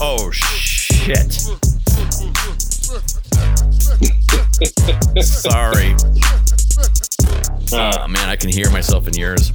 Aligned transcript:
Oh 0.00 0.30
shit. 0.30 1.32
Sorry. 5.22 5.96
Oh 7.72 8.06
man, 8.08 8.28
I 8.28 8.36
can 8.36 8.48
hear 8.50 8.70
myself 8.70 9.08
in 9.08 9.14
yours. 9.14 9.52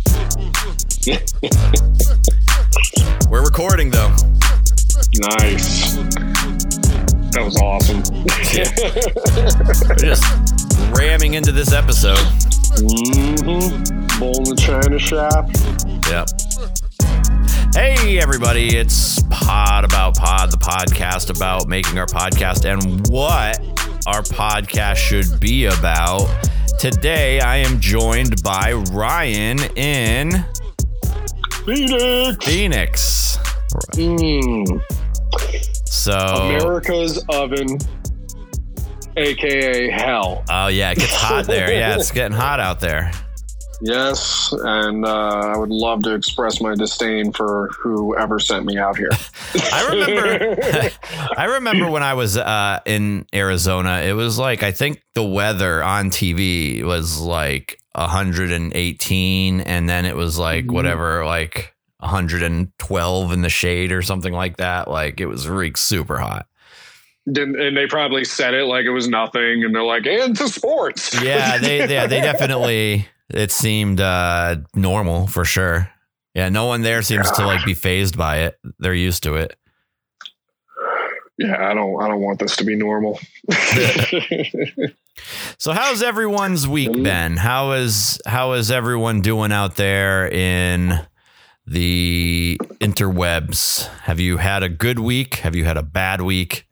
We're 3.30 3.44
recording 3.44 3.90
though. 3.90 4.10
Nice. 5.30 5.94
That 7.32 7.44
was 7.44 7.58
awesome. 7.62 8.04
We're 9.88 9.96
just 9.96 10.24
ramming 10.98 11.36
into 11.36 11.52
this 11.52 11.72
episode. 11.72 12.18
mm-hmm. 12.84 14.20
Bull 14.20 14.38
in 14.40 14.44
the 14.44 14.56
China 14.58 15.00
shop. 15.00 15.50
Yep. 16.10 16.43
Hey, 17.76 18.20
everybody, 18.20 18.78
it's 18.78 19.24
Pod 19.32 19.84
About 19.84 20.16
Pod, 20.16 20.52
the 20.52 20.58
podcast 20.58 21.36
about 21.36 21.68
making 21.68 21.98
our 21.98 22.06
podcast 22.06 22.72
and 22.72 23.08
what 23.08 23.60
our 24.06 24.22
podcast 24.22 24.98
should 24.98 25.40
be 25.40 25.66
about. 25.66 26.30
Today, 26.78 27.40
I 27.40 27.58
am 27.58 27.80
joined 27.80 28.44
by 28.44 28.74
Ryan 28.74 29.60
in 29.76 30.46
Phoenix. 31.66 32.38
Phoenix. 32.46 33.38
Mm. 33.94 34.82
So, 35.88 36.16
America's 36.16 37.26
oven, 37.30 37.80
aka 39.18 39.90
hell. 39.90 40.44
oh, 40.48 40.68
yeah, 40.68 40.92
it 40.92 41.00
gets 41.00 41.16
hot 41.16 41.48
there. 41.48 41.72
Yeah, 41.72 41.96
it's 41.96 42.12
getting 42.12 42.38
hot 42.38 42.60
out 42.60 42.80
there. 42.80 43.12
Yes, 43.86 44.54
and 44.64 45.06
uh, 45.06 45.10
I 45.54 45.58
would 45.58 45.70
love 45.70 46.04
to 46.04 46.14
express 46.16 46.62
my 46.62 46.74
disdain 46.74 47.34
for 47.34 47.68
whoever 47.78 48.40
sent 48.40 48.66
me 48.66 48.78
out 48.78 48.98
here. 48.98 49.10
I 49.74 49.88
remember 49.90 50.90
I 51.38 51.46
remember 51.46 51.90
when 51.92 52.02
I 52.02 52.14
was 52.14 52.38
uh, 52.38 52.80
in 52.86 53.26
Arizona, 53.36 54.00
it 54.06 54.14
was 54.14 54.40
like 54.40 54.64
I 54.64 54.72
think 54.72 55.04
the 55.16 55.24
weather 55.24 55.84
on 55.84 56.12
TV 56.12 56.82
was 56.84 57.20
like 57.20 57.78
118 57.96 59.60
and 59.62 59.90
then 59.90 60.06
it 60.06 60.16
was 60.16 60.38
like 60.38 60.66
Mhm. 60.66 60.74
whatever 60.74 61.26
like 61.26 61.76
112 62.00 63.32
in 63.34 63.42
the 63.42 63.50
shade 63.50 63.92
or 63.92 64.02
something 64.02 64.34
like 64.34 64.58
that. 64.58 64.88
Like 64.90 65.20
it 65.20 65.26
was 65.26 65.48
really 65.48 65.74
super 65.76 66.18
hot. 66.18 66.46
Didn't, 67.32 67.60
and 67.60 67.76
they 67.78 67.88
probably 67.88 68.26
said 68.26 68.54
it 68.54 68.66
like 68.66 68.84
it 68.86 68.90
was 68.92 69.08
nothing, 69.08 69.64
and 69.64 69.74
they're 69.74 69.82
like, 69.82 70.06
"And 70.06 70.36
to 70.36 70.50
sports." 70.50 71.14
Yeah, 71.24 71.58
they 71.58 71.88
yeah, 71.90 72.06
they 72.06 72.20
definitely 72.32 73.08
it 73.34 73.52
seemed 73.52 74.00
uh 74.02 74.58
normal 74.76 75.28
for 75.28 75.46
sure. 75.46 75.90
Yeah, 76.34 76.50
no 76.50 76.66
one 76.66 76.82
there 76.82 77.02
seems 77.02 77.30
to 77.32 77.46
like 77.46 77.64
be 77.66 77.74
phased 77.74 78.18
by 78.18 78.38
it. 78.40 78.58
They're 78.80 78.94
used 78.94 79.24
to 79.24 79.36
it. 79.36 79.56
yeah, 81.38 81.70
I 81.70 81.74
don't. 81.74 82.02
I 82.02 82.08
don't 82.08 82.22
want 82.22 82.40
this 82.40 82.56
to 82.58 82.64
be 82.64 82.76
normal. 82.76 83.20
So 85.60 85.72
how's 85.74 86.02
everyone's 86.02 86.68
week 86.68 86.90
Mhm. 86.90 87.04
been? 87.04 87.38
How 87.38 87.74
is 87.74 88.20
how 88.26 88.54
is 88.54 88.72
everyone 88.72 89.22
doing 89.22 89.52
out 89.52 89.76
there 89.76 90.28
in 90.28 91.00
the 91.68 92.60
interwebs? 92.82 93.88
Have 94.02 94.20
you 94.20 94.38
had 94.38 94.64
a 94.64 94.70
good 94.70 94.98
week? 95.00 95.36
Have 95.36 95.56
you 95.56 95.66
had 95.66 95.78
a 95.78 95.84
bad 95.84 96.22
week? 96.22 96.68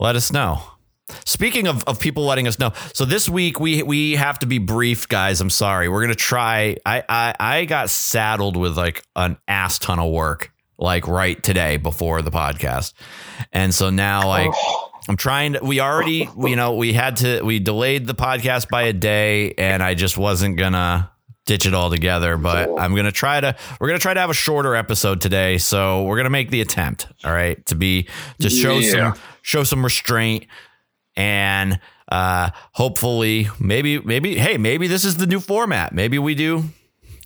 Let 0.00 0.16
us 0.16 0.32
know. 0.32 0.60
Speaking 1.26 1.66
of, 1.66 1.84
of 1.84 2.00
people 2.00 2.24
letting 2.24 2.46
us 2.46 2.58
know, 2.58 2.72
so 2.94 3.04
this 3.04 3.28
week 3.28 3.60
we 3.60 3.82
we 3.82 4.12
have 4.14 4.38
to 4.40 4.46
be 4.46 4.58
brief, 4.58 5.06
guys. 5.08 5.40
I'm 5.40 5.50
sorry. 5.50 5.88
We're 5.88 6.00
gonna 6.00 6.14
try. 6.14 6.76
I 6.86 7.02
I, 7.08 7.34
I 7.38 7.64
got 7.66 7.90
saddled 7.90 8.56
with 8.56 8.76
like 8.76 9.04
an 9.14 9.36
ass 9.46 9.78
ton 9.78 9.98
of 9.98 10.10
work, 10.10 10.50
like 10.78 11.06
right 11.06 11.40
today 11.42 11.76
before 11.76 12.22
the 12.22 12.30
podcast, 12.30 12.94
and 13.52 13.74
so 13.74 13.90
now 13.90 14.26
like 14.26 14.50
Oh, 14.54 14.90
I'm 15.08 15.16
trying 15.18 15.52
to, 15.52 15.60
we 15.62 15.80
already, 15.80 16.26
you 16.38 16.56
know, 16.56 16.76
we 16.76 16.94
had 16.94 17.16
to, 17.18 17.42
we 17.42 17.58
delayed 17.58 18.06
the 18.06 18.14
podcast 18.14 18.70
by 18.70 18.84
a 18.84 18.94
day 18.94 19.52
and 19.58 19.82
I 19.82 19.92
just 19.92 20.16
wasn't 20.16 20.56
gonna 20.56 21.10
ditch 21.44 21.66
it 21.66 21.74
all 21.74 21.90
together, 21.90 22.38
but 22.38 22.70
I'm 22.80 22.94
gonna 22.96 23.12
try 23.12 23.38
to, 23.38 23.54
we're 23.78 23.88
gonna 23.88 23.98
try 23.98 24.14
to 24.14 24.20
have 24.20 24.30
a 24.30 24.34
shorter 24.34 24.74
episode 24.74 25.20
today. 25.20 25.58
So 25.58 26.04
we're 26.04 26.16
gonna 26.16 26.30
make 26.30 26.48
the 26.50 26.62
attempt. 26.62 27.06
All 27.22 27.32
right. 27.32 27.62
To 27.66 27.74
be, 27.74 28.08
to 28.40 28.48
show 28.48 28.78
Yeah. 28.78 29.12
some, 29.12 29.22
show 29.42 29.62
some 29.62 29.84
restraint 29.84 30.46
and, 31.16 31.78
uh, 32.10 32.50
hopefully 32.72 33.48
maybe, 33.58 33.98
maybe, 34.00 34.36
hey, 34.36 34.56
maybe 34.58 34.86
this 34.86 35.04
is 35.04 35.16
the 35.16 35.26
new 35.26 35.40
format. 35.40 35.94
Maybe 35.94 36.18
we 36.18 36.34
do 36.34 36.64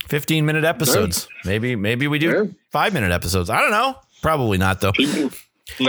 15 0.08 0.46
minute 0.46 0.64
episodes. 0.64 1.28
Maybe, 1.44 1.76
maybe 1.76 2.06
we 2.08 2.18
do 2.18 2.28
Yeah. 2.30 2.44
five 2.70 2.92
minute 2.92 3.12
episodes. 3.12 3.50
I 3.50 3.60
don't 3.60 3.70
know. 3.70 3.96
Probably 4.22 4.58
not 4.58 4.80
though. 4.80 4.92
people- 4.92 5.30
we 5.78 5.84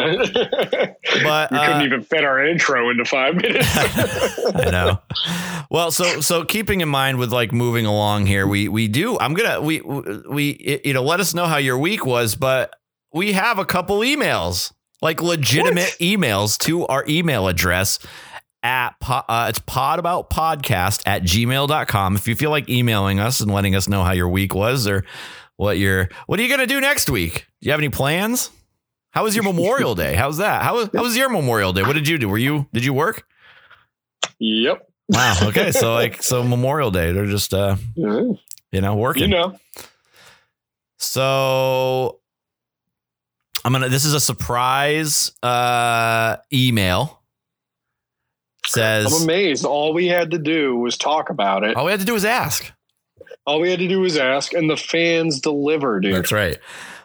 But, 1.23 1.49
couldn't 1.49 1.53
uh, 1.81 1.83
even 1.85 2.03
fit 2.03 2.23
our 2.25 2.45
intro 2.45 2.89
into 2.89 3.05
five 3.05 3.35
minutes. 3.35 3.67
I 4.55 4.69
know. 4.71 4.99
Well, 5.71 5.89
so 5.91 6.19
so 6.19 6.43
keeping 6.43 6.81
in 6.81 6.89
mind 6.89 7.17
with 7.17 7.31
like 7.31 7.53
moving 7.53 7.85
along 7.85 8.25
here, 8.25 8.45
we 8.45 8.67
we 8.67 8.87
do. 8.89 9.17
I'm 9.19 9.33
gonna 9.33 9.61
we 9.61 9.79
we 9.81 10.81
you 10.83 10.93
know 10.93 11.01
let 11.03 11.19
us 11.21 11.33
know 11.33 11.45
how 11.45 11.57
your 11.57 11.77
week 11.77 12.05
was, 12.05 12.35
but 12.35 12.73
we 13.13 13.31
have 13.31 13.57
a 13.57 13.65
couple 13.65 13.99
emails, 13.99 14.73
like 15.01 15.21
legitimate 15.21 15.95
emails 15.99 16.57
to 16.59 16.85
our 16.87 17.05
email 17.07 17.47
address 17.47 17.99
at 18.61 18.95
uh, 19.07 19.47
it's 19.49 19.59
podaboutpodcast 19.59 21.03
at 21.05 21.23
gmail.com 21.23 22.15
if 22.15 22.27
you 22.27 22.35
feel 22.35 22.49
like 22.49 22.69
emailing 22.69 23.19
us 23.19 23.39
and 23.39 23.53
letting 23.53 23.75
us 23.75 23.87
know 23.87 24.03
how 24.03 24.11
your 24.11 24.27
week 24.27 24.53
was 24.53 24.85
or 24.87 25.05
what 25.55 25.77
your 25.77 26.09
what 26.27 26.39
are 26.39 26.43
you 26.43 26.49
gonna 26.49 26.67
do 26.67 26.81
next 26.81 27.09
week 27.09 27.47
do 27.61 27.67
you 27.67 27.71
have 27.71 27.79
any 27.79 27.89
plans 27.89 28.49
how 29.11 29.23
was 29.23 29.33
your 29.33 29.45
memorial 29.45 29.95
day 29.95 30.13
how's 30.13 30.37
that 30.37 30.61
how 30.61 30.75
was, 30.75 30.89
how 30.93 31.01
was 31.01 31.15
your 31.15 31.29
memorial 31.29 31.71
day 31.71 31.83
what 31.83 31.93
did 31.93 32.07
you 32.07 32.17
do 32.17 32.27
were 32.27 32.37
you 32.37 32.67
did 32.73 32.83
you 32.83 32.93
work 32.93 33.25
yep. 34.39 34.85
Wow. 35.09 35.35
Okay. 35.43 35.71
So 35.71 35.93
like 35.93 36.21
so 36.21 36.43
Memorial 36.43 36.91
Day, 36.91 37.11
they're 37.11 37.25
just 37.25 37.53
uh 37.53 37.77
Yeah, 37.95 38.21
you 38.71 38.81
know 38.81 38.95
working. 38.95 39.23
You 39.23 39.29
know. 39.29 39.55
So 40.97 42.18
I'm 43.63 43.71
gonna. 43.71 43.89
This 43.89 44.05
is 44.05 44.13
a 44.13 44.19
surprise 44.19 45.31
uh 45.43 46.37
email. 46.51 47.21
Says 48.65 49.13
I'm 49.13 49.23
amazed. 49.23 49.65
All 49.65 49.93
we 49.93 50.07
had 50.07 50.31
to 50.31 50.37
do 50.37 50.75
was 50.75 50.97
talk 50.97 51.29
about 51.29 51.63
it. 51.63 51.75
all 51.75 51.85
we 51.85 51.91
had 51.91 51.99
to 52.01 52.05
do 52.05 52.13
was 52.13 52.25
ask. 52.25 52.71
All 53.45 53.59
we 53.59 53.69
had 53.69 53.79
to 53.79 53.87
do 53.87 53.99
was 54.01 54.17
ask, 54.17 54.53
and 54.53 54.69
the 54.69 54.77
fans 54.77 55.39
deliver, 55.39 55.99
dude. 55.99 56.13
That's 56.13 56.31
right. 56.31 56.59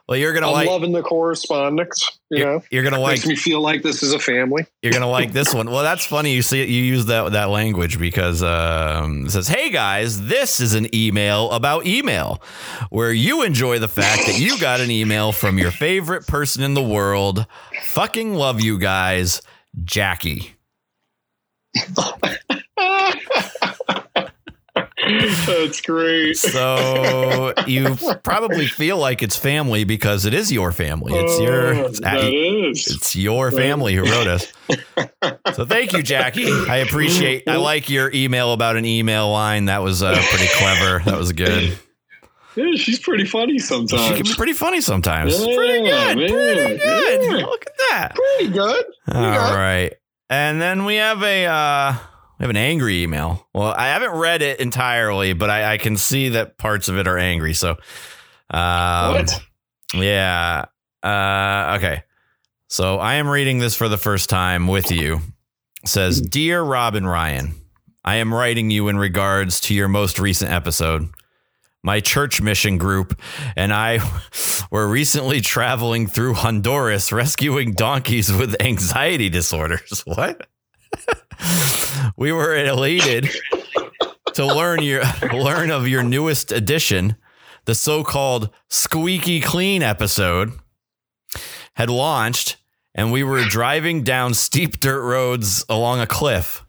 Well, 0.06 0.18
you're 0.18 0.34
gonna 0.34 0.48
I'm 0.48 0.52
like. 0.52 0.68
loving 0.68 0.92
the 0.92 1.00
correspondence. 1.02 2.10
You 2.28 2.38
You're, 2.38 2.46
know, 2.46 2.62
you're 2.70 2.82
gonna 2.82 3.00
like. 3.00 3.12
makes 3.18 3.26
me 3.26 3.36
feel 3.36 3.60
like 3.62 3.82
this 3.82 4.02
is 4.02 4.12
a 4.12 4.18
family. 4.18 4.66
You're 4.82 4.92
gonna 4.92 5.08
like 5.08 5.32
this 5.32 5.54
one. 5.54 5.70
Well, 5.70 5.82
that's 5.82 6.04
funny. 6.04 6.34
You 6.34 6.42
see, 6.42 6.58
you 6.64 6.82
use 6.84 7.06
that 7.06 7.32
that 7.32 7.48
language 7.48 7.98
because 7.98 8.42
um, 8.42 9.24
it 9.26 9.30
says, 9.30 9.48
"Hey 9.48 9.70
guys, 9.70 10.26
this 10.26 10.60
is 10.60 10.74
an 10.74 10.94
email 10.94 11.50
about 11.52 11.86
email, 11.86 12.42
where 12.90 13.12
you 13.12 13.42
enjoy 13.42 13.78
the 13.78 13.88
fact 13.88 14.26
that 14.26 14.38
you 14.38 14.58
got 14.60 14.80
an 14.80 14.90
email 14.90 15.32
from 15.32 15.56
your 15.56 15.70
favorite 15.70 16.26
person 16.26 16.62
in 16.62 16.74
the 16.74 16.82
world. 16.82 17.46
Fucking 17.84 18.34
love 18.34 18.60
you 18.60 18.78
guys, 18.78 19.40
Jackie." 19.84 20.54
That's 25.46 25.80
great. 25.80 26.36
So 26.36 27.52
you 27.66 27.96
probably 28.22 28.66
feel 28.66 28.98
like 28.98 29.22
it's 29.22 29.36
family 29.36 29.84
because 29.84 30.24
it 30.24 30.34
is 30.34 30.50
your 30.52 30.72
family. 30.72 31.12
It's 31.14 31.40
your 31.40 31.74
Oh, 31.74 31.86
it's, 31.86 32.00
that 32.00 32.24
is. 32.24 32.86
it's 32.86 33.16
your 33.16 33.50
family 33.50 33.94
who 33.94 34.02
wrote 34.04 34.26
us. 34.26 34.52
So 35.54 35.64
thank 35.64 35.92
you, 35.92 36.02
Jackie. 36.02 36.50
I 36.68 36.78
appreciate. 36.78 37.48
I 37.48 37.56
like 37.56 37.88
your 37.90 38.10
email 38.12 38.52
about 38.52 38.76
an 38.76 38.84
email 38.84 39.30
line. 39.30 39.66
That 39.66 39.82
was 39.82 40.02
uh, 40.02 40.14
pretty 40.30 40.48
clever. 40.54 41.02
That 41.04 41.18
was 41.18 41.32
good. 41.32 41.78
Yeah, 42.56 42.74
she's 42.76 43.00
pretty 43.00 43.24
funny 43.24 43.58
sometimes. 43.58 44.02
She 44.02 44.14
can 44.14 44.22
be 44.22 44.34
pretty 44.34 44.52
funny 44.52 44.80
sometimes. 44.80 45.36
Yeah, 45.38 45.56
pretty 45.56 45.82
good. 45.82 45.90
man, 45.90 46.14
Pretty 46.16 46.28
good. 46.32 46.80
yeah. 47.24 47.46
Look 47.46 47.66
at 47.66 47.72
that. 47.90 48.14
Pretty 48.14 48.52
good. 48.52 48.84
All 49.12 49.22
Yeah. 49.22 49.54
right. 49.56 49.94
And 50.30 50.60
then 50.62 50.84
we 50.84 50.94
have 50.96 51.22
a 51.22 51.46
uh 51.46 51.94
we 52.38 52.42
have 52.42 52.50
an 52.50 52.56
angry 52.56 53.02
email. 53.02 53.46
Well, 53.54 53.72
I 53.76 53.88
haven't 53.88 54.12
read 54.12 54.42
it 54.42 54.60
entirely, 54.60 55.32
but 55.32 55.50
I, 55.50 55.74
I 55.74 55.78
can 55.78 55.96
see 55.96 56.30
that 56.30 56.58
parts 56.58 56.88
of 56.88 56.98
it 56.98 57.06
are 57.06 57.18
angry. 57.18 57.54
So 57.54 57.76
um 58.50 59.14
what? 59.14 59.40
yeah. 59.94 60.66
Uh 61.02 61.76
okay. 61.78 62.02
So 62.68 62.98
I 62.98 63.14
am 63.14 63.28
reading 63.28 63.58
this 63.58 63.76
for 63.76 63.88
the 63.88 63.98
first 63.98 64.28
time 64.28 64.66
with 64.66 64.90
you. 64.90 65.20
It 65.82 65.88
says, 65.88 66.20
Dear 66.20 66.62
Robin 66.62 67.06
Ryan, 67.06 67.54
I 68.04 68.16
am 68.16 68.32
writing 68.34 68.70
you 68.70 68.88
in 68.88 68.98
regards 68.98 69.60
to 69.62 69.74
your 69.74 69.88
most 69.88 70.18
recent 70.18 70.50
episode. 70.50 71.08
My 71.82 72.00
church 72.00 72.40
mission 72.40 72.78
group 72.78 73.20
and 73.56 73.72
I 73.72 74.00
were 74.70 74.88
recently 74.88 75.40
traveling 75.42 76.06
through 76.06 76.34
Honduras 76.34 77.12
rescuing 77.12 77.74
donkeys 77.74 78.32
with 78.32 78.60
anxiety 78.60 79.28
disorders. 79.28 80.02
What? 80.06 80.48
we 82.16 82.32
were 82.32 82.54
elated 82.56 83.28
to 84.34 84.46
learn 84.46 84.82
your 84.82 85.02
learn 85.32 85.70
of 85.70 85.86
your 85.88 86.02
newest 86.02 86.52
addition, 86.52 87.16
the 87.64 87.74
so-called 87.74 88.50
squeaky 88.68 89.40
clean 89.40 89.82
episode. 89.82 90.52
had 91.76 91.90
launched 91.90 92.56
and 92.94 93.10
we 93.10 93.24
were 93.24 93.44
driving 93.44 94.04
down 94.04 94.34
steep 94.34 94.78
dirt 94.80 95.02
roads 95.02 95.64
along 95.68 96.00
a 96.00 96.06
cliff. 96.06 96.64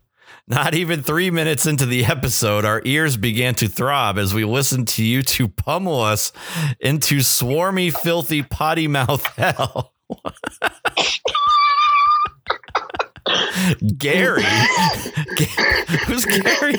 Not 0.47 0.75
even 0.75 1.01
three 1.01 1.31
minutes 1.31 1.65
into 1.65 1.87
the 1.87 2.05
episode, 2.05 2.65
our 2.65 2.81
ears 2.85 3.17
began 3.17 3.55
to 3.55 3.67
throb 3.67 4.19
as 4.19 4.33
we 4.33 4.45
listened 4.45 4.87
to 4.89 5.03
you 5.03 5.23
two 5.23 5.47
pummel 5.47 6.01
us 6.01 6.31
into 6.79 7.17
swarmy, 7.19 7.91
filthy, 7.91 8.43
potty 8.43 8.87
mouth 8.87 9.25
hell. 9.37 9.93
Gary, 13.97 14.43
who's 16.07 16.25
Gary? 16.25 16.75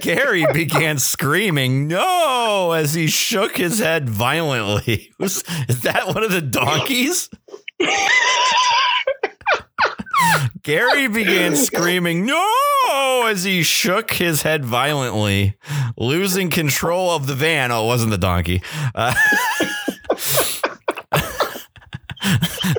Gary 0.00 0.46
began 0.52 0.98
screaming 0.98 1.88
"No!" 1.88 2.72
as 2.72 2.94
he 2.94 3.06
shook 3.06 3.56
his 3.56 3.78
head 3.78 4.08
violently. 4.08 5.12
Was, 5.18 5.44
is 5.68 5.82
that 5.82 6.08
one 6.08 6.22
of 6.22 6.30
the 6.32 6.40
donkeys? 6.40 7.28
Gary 10.62 11.08
began 11.08 11.56
screaming 11.56 12.24
"No!" 12.24 13.24
as 13.26 13.44
he 13.44 13.62
shook 13.62 14.12
his 14.12 14.42
head 14.42 14.64
violently, 14.64 15.56
losing 15.96 16.50
control 16.50 17.10
of 17.10 17.26
the 17.26 17.34
van. 17.34 17.72
Oh, 17.72 17.84
it 17.84 17.86
wasn't 17.86 18.10
the 18.10 18.18
donkey. 18.18 18.62
Uh, 18.94 19.14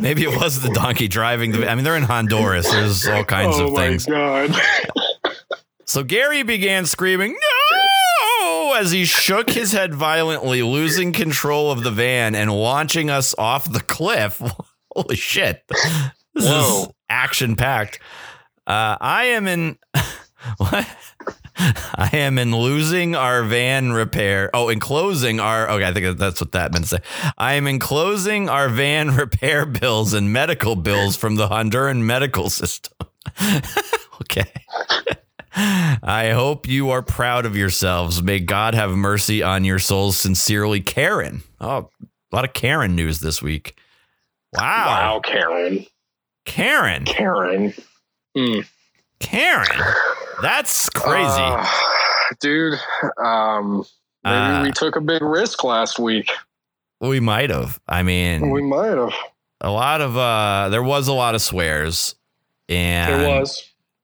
Maybe 0.07 0.23
it 0.23 0.35
was 0.37 0.61
the 0.61 0.69
donkey 0.69 1.07
driving 1.07 1.53
the. 1.53 1.69
I 1.69 1.75
mean, 1.75 1.85
they're 1.85 1.95
in 1.95 2.03
Honduras. 2.03 2.69
There's 2.69 3.07
all 3.07 3.23
kinds 3.23 3.55
oh 3.57 3.69
of 3.69 3.75
things. 3.75 4.05
Oh 4.07 4.11
my 4.11 4.47
god! 4.47 4.61
So 5.85 6.03
Gary 6.03 6.43
began 6.43 6.85
screaming, 6.85 7.37
No! 8.41 8.73
as 8.73 8.91
he 8.91 9.05
shook 9.05 9.49
his 9.49 9.71
head 9.73 9.93
violently, 9.93 10.63
losing 10.63 11.11
control 11.11 11.71
of 11.71 11.83
the 11.83 11.91
van 11.91 12.35
and 12.35 12.51
launching 12.51 13.09
us 13.09 13.35
off 13.37 13.71
the 13.71 13.79
cliff. 13.79 14.41
Holy 14.95 15.15
shit. 15.15 15.63
This 16.33 16.45
is 16.45 16.87
action 17.09 17.55
packed. 17.55 17.99
Uh, 18.65 18.97
I 18.99 19.25
am 19.25 19.47
in. 19.47 19.77
what? 20.57 20.87
I 21.57 22.09
am 22.13 22.37
in 22.39 22.55
losing 22.55 23.15
our 23.15 23.43
van 23.43 23.93
repair. 23.93 24.49
Oh, 24.53 24.69
enclosing 24.69 25.39
our. 25.39 25.69
Okay, 25.69 25.85
I 25.85 25.93
think 25.93 26.17
that's 26.17 26.41
what 26.41 26.51
that 26.53 26.71
meant 26.73 26.85
to 26.85 26.89
say. 26.97 27.31
I 27.37 27.53
am 27.53 27.67
enclosing 27.67 28.49
our 28.49 28.69
van 28.69 29.15
repair 29.15 29.65
bills 29.65 30.13
and 30.13 30.33
medical 30.33 30.75
bills 30.75 31.15
from 31.15 31.35
the 31.35 31.47
Honduran 31.47 32.01
medical 32.01 32.49
system. 32.49 32.93
okay. 34.21 34.51
I 35.55 36.31
hope 36.33 36.67
you 36.67 36.89
are 36.89 37.03
proud 37.03 37.45
of 37.45 37.55
yourselves. 37.55 38.23
May 38.23 38.39
God 38.39 38.73
have 38.73 38.89
mercy 38.91 39.43
on 39.43 39.63
your 39.63 39.77
souls. 39.79 40.17
Sincerely, 40.17 40.81
Karen. 40.81 41.43
Oh, 41.61 41.89
a 42.01 42.35
lot 42.35 42.45
of 42.45 42.53
Karen 42.53 42.95
news 42.95 43.19
this 43.19 43.41
week. 43.41 43.77
Wow. 44.53 44.61
Wow, 44.63 45.19
Karen, 45.19 45.85
Karen. 46.45 47.05
Karen, 47.05 47.73
Hmm. 48.35 48.61
Karen. 49.23 49.67
That's 50.41 50.89
crazy. 50.89 51.27
Uh, 51.41 51.65
dude. 52.39 52.79
Um, 53.17 53.83
maybe 54.23 54.35
Uh, 54.35 54.63
we 54.63 54.71
took 54.71 54.95
a 54.95 55.01
big 55.01 55.21
risk 55.21 55.63
last 55.63 55.97
week. 55.99 56.29
we 56.99 57.19
might 57.19 57.49
have. 57.49 57.79
I 57.87 58.03
mean, 58.03 58.49
We 58.51 58.61
might 58.61 58.97
have. 58.97 59.13
a 59.61 59.71
lot 59.71 60.01
of 60.01 60.17
uh 60.17 60.69
there 60.69 60.83
was 60.83 61.07
a 61.07 61.13
lot 61.13 61.35
of 61.35 61.41
swears 61.41 62.15
and 62.69 63.21
It 63.23 63.27
was. 63.39 63.63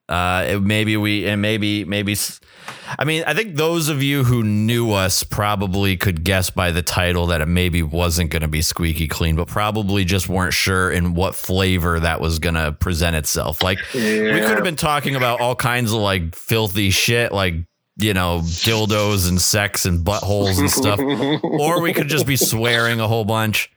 Uh 0.09 0.45
it, 0.49 0.61
maybe 0.61 0.97
we 0.97 1.25
and 1.27 1.41
maybe 1.41 1.85
maybe 1.85 2.15
I 2.97 3.05
mean 3.05 3.23
i 3.27 3.33
think 3.33 3.55
those 3.55 3.87
of 3.89 4.01
you 4.03 4.23
who 4.23 4.43
knew 4.43 4.91
us 4.91 5.23
probably 5.23 5.95
could 5.97 6.23
guess 6.23 6.49
by 6.49 6.71
the 6.71 6.81
title 6.81 7.27
that 7.27 7.41
it 7.41 7.45
maybe 7.45 7.81
wasn't 7.83 8.31
going 8.31 8.41
to 8.41 8.47
be 8.47 8.61
squeaky 8.61 9.07
clean 9.07 9.35
but 9.35 9.47
probably 9.47 10.03
just 10.05 10.27
weren't 10.27 10.53
sure 10.53 10.91
in 10.91 11.13
what 11.13 11.35
flavor 11.35 11.99
that 11.99 12.19
was 12.19 12.39
going 12.39 12.55
to 12.55 12.71
present 12.73 13.15
itself 13.15 13.63
like 13.63 13.77
Yeah. 13.93 14.33
we 14.33 14.39
could 14.41 14.55
have 14.55 14.63
been 14.63 14.75
talking 14.75 15.15
about 15.15 15.39
all 15.39 15.55
kinds 15.55 15.91
of 15.93 15.99
like 15.99 16.35
filthy 16.35 16.89
shit 16.89 17.31
like 17.31 17.53
you 17.97 18.13
know 18.13 18.39
dildos 18.43 19.29
and 19.29 19.39
sex 19.41 19.85
and 19.85 20.03
buttholes 20.05 20.57
and 20.59 20.71
stuff 20.71 20.99
or 21.43 21.81
we 21.81 21.93
could 21.93 22.07
just 22.07 22.25
be 22.25 22.35
swearing 22.35 22.99
a 22.99 23.07
whole 23.07 23.25
bunch 23.25 23.71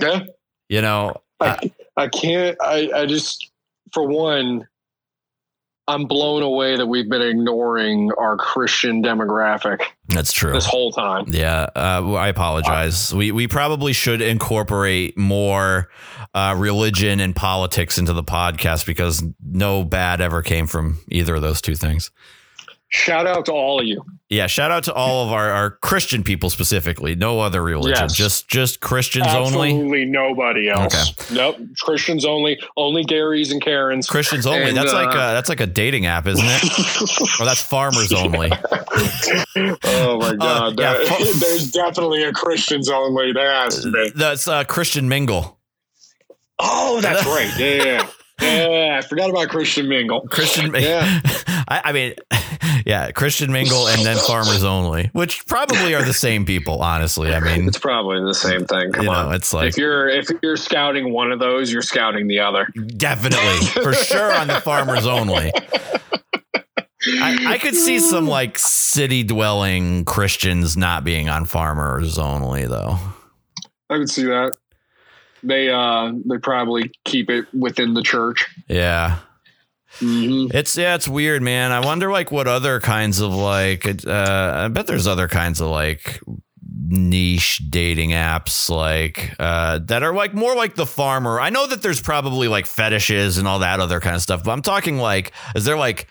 yeah. 0.00 0.20
you 0.68 0.80
know 0.80 1.14
I, 1.40 1.70
I 1.96 2.08
can't. 2.08 2.56
I, 2.60 2.90
I 2.94 3.06
just, 3.06 3.50
for 3.92 4.06
one, 4.06 4.66
I'm 5.86 6.06
blown 6.06 6.42
away 6.42 6.76
that 6.76 6.86
we've 6.86 7.08
been 7.08 7.22
ignoring 7.22 8.10
our 8.16 8.36
Christian 8.36 9.02
demographic 9.02 9.82
that's 10.08 10.32
true 10.32 10.52
this 10.52 10.64
whole 10.64 10.92
time. 10.92 11.26
Yeah, 11.28 11.68
uh, 11.76 12.12
I 12.14 12.28
apologize. 12.28 13.12
we 13.12 13.32
we 13.32 13.48
probably 13.48 13.92
should 13.92 14.22
incorporate 14.22 15.18
more 15.18 15.90
uh, 16.34 16.54
religion 16.56 17.20
and 17.20 17.36
politics 17.36 17.98
into 17.98 18.14
the 18.14 18.24
podcast 18.24 18.86
because 18.86 19.22
no 19.42 19.84
bad 19.84 20.20
ever 20.20 20.42
came 20.42 20.66
from 20.66 21.00
either 21.08 21.34
of 21.34 21.42
those 21.42 21.60
two 21.60 21.74
things. 21.74 22.10
Shout 22.96 23.26
out 23.26 23.46
to 23.46 23.52
all 23.52 23.80
of 23.80 23.86
you. 23.86 24.04
Yeah, 24.28 24.46
shout 24.46 24.70
out 24.70 24.84
to 24.84 24.92
all 24.94 25.26
of 25.26 25.32
our, 25.32 25.50
our 25.50 25.70
Christian 25.70 26.22
people 26.22 26.48
specifically. 26.48 27.16
No 27.16 27.40
other 27.40 27.60
religion, 27.60 28.04
Yes. 28.04 28.14
just 28.14 28.48
just 28.48 28.78
Christians 28.78 29.26
only. 29.26 29.70
Absolutely 29.70 30.04
nobody 30.04 30.68
else. 30.70 30.94
Okay. 30.94 31.34
Nope. 31.34 31.56
Christians 31.82 32.24
only. 32.24 32.56
Only 32.76 33.04
Garys 33.04 33.50
and 33.50 33.60
Karens. 33.60 34.08
Christians 34.08 34.46
only. 34.46 34.68
And, 34.68 34.76
that's 34.76 34.92
like 34.92 35.08
uh, 35.08 35.18
a, 35.18 35.32
that's 35.34 35.48
like 35.48 35.58
a 35.58 35.66
dating 35.66 36.06
app, 36.06 36.28
isn't 36.28 36.44
it? 36.46 37.40
or 37.40 37.44
that's 37.46 37.60
farmers 37.62 38.12
only. 38.12 38.52
oh 38.52 40.18
my 40.20 40.36
god! 40.36 40.78
yeah, 40.78 40.92
That- 40.94 41.16
fu- 41.18 41.32
there's 41.40 41.72
definitely 41.72 42.22
a 42.22 42.32
Christians 42.32 42.88
only. 42.88 43.32
That 43.32 43.64
has 43.64 43.82
to 43.82 43.90
be. 43.90 44.10
That's 44.14 44.46
uh, 44.46 44.62
Christian 44.64 45.08
mingle. 45.08 45.58
Oh, 46.60 47.00
that's 47.00 47.26
right. 47.26 47.52
Yeah, 47.58 47.82
yeah. 47.82 48.06
Yeah, 48.40 48.98
I 49.02 49.06
forgot 49.06 49.30
about 49.30 49.48
Christian 49.48 49.88
Mingle. 49.88 50.22
Christian, 50.22 50.74
Yeah. 50.74 51.20
I, 51.68 51.82
I 51.84 51.92
mean, 51.92 52.14
yeah, 52.86 53.10
Christian 53.10 53.52
mingle 53.52 53.88
and 53.88 54.04
then 54.04 54.16
farmers 54.26 54.64
only, 54.64 55.10
which 55.12 55.46
probably 55.46 55.94
are 55.94 56.02
the 56.04 56.14
same 56.14 56.44
people. 56.44 56.82
Honestly, 56.82 57.34
I 57.34 57.40
mean, 57.40 57.66
It's 57.68 57.78
probably 57.78 58.20
the 58.22 58.34
same 58.34 58.64
thing. 58.66 58.92
Come 58.92 59.04
you 59.04 59.10
on. 59.10 59.30
know, 59.30 59.34
it's 59.34 59.52
like 59.52 59.68
if 59.68 59.76
you're 59.76 60.08
if 60.08 60.28
you're 60.42 60.56
scouting 60.56 61.12
one 61.12 61.32
of 61.32 61.38
those, 61.38 61.72
you're 61.72 61.82
scouting 61.82 62.26
the 62.26 62.40
other. 62.40 62.66
definitely 62.96 63.66
for 63.66 63.92
sure 63.94 64.32
on 64.34 64.48
the 64.48 64.60
farmers 64.60 65.06
only. 65.06 65.52
I, 67.06 67.54
I 67.54 67.58
could 67.58 67.74
see 67.74 67.98
some 67.98 68.26
like 68.26 68.56
city 68.58 69.22
dwelling 69.24 70.04
Christians 70.06 70.76
not 70.76 71.04
being 71.04 71.28
on 71.28 71.44
farmers 71.44 72.18
only, 72.18 72.66
though. 72.66 72.98
I 73.90 73.98
could 73.98 74.08
see 74.08 74.24
that. 74.24 74.52
They 75.42 75.68
uh 75.68 76.12
they 76.24 76.38
probably 76.38 76.90
keep 77.04 77.28
it 77.28 77.44
within 77.52 77.92
the 77.92 78.02
church. 78.02 78.46
Yeah. 78.68 79.18
Mm-hmm. 80.00 80.56
It's 80.56 80.76
yeah, 80.76 80.94
it's 80.94 81.08
weird, 81.08 81.42
man. 81.42 81.72
I 81.72 81.80
wonder 81.80 82.10
like 82.10 82.30
what 82.32 82.46
other 82.48 82.80
kinds 82.80 83.20
of 83.20 83.32
like 83.34 83.86
uh 84.06 84.52
I 84.56 84.68
bet 84.68 84.86
there's 84.86 85.06
other 85.06 85.28
kinds 85.28 85.60
of 85.60 85.68
like 85.68 86.20
niche 86.86 87.62
dating 87.70 88.10
apps 88.10 88.68
like 88.68 89.34
uh 89.38 89.78
that 89.84 90.02
are 90.02 90.12
like 90.14 90.34
more 90.34 90.54
like 90.54 90.74
the 90.74 90.86
farmer. 90.86 91.40
I 91.40 91.50
know 91.50 91.66
that 91.66 91.82
there's 91.82 92.00
probably 92.00 92.48
like 92.48 92.66
fetishes 92.66 93.38
and 93.38 93.46
all 93.48 93.60
that 93.60 93.80
other 93.80 94.00
kind 94.00 94.16
of 94.16 94.22
stuff, 94.22 94.42
but 94.44 94.50
I'm 94.50 94.62
talking 94.62 94.98
like 94.98 95.32
is 95.54 95.64
there 95.64 95.76
like 95.78 96.08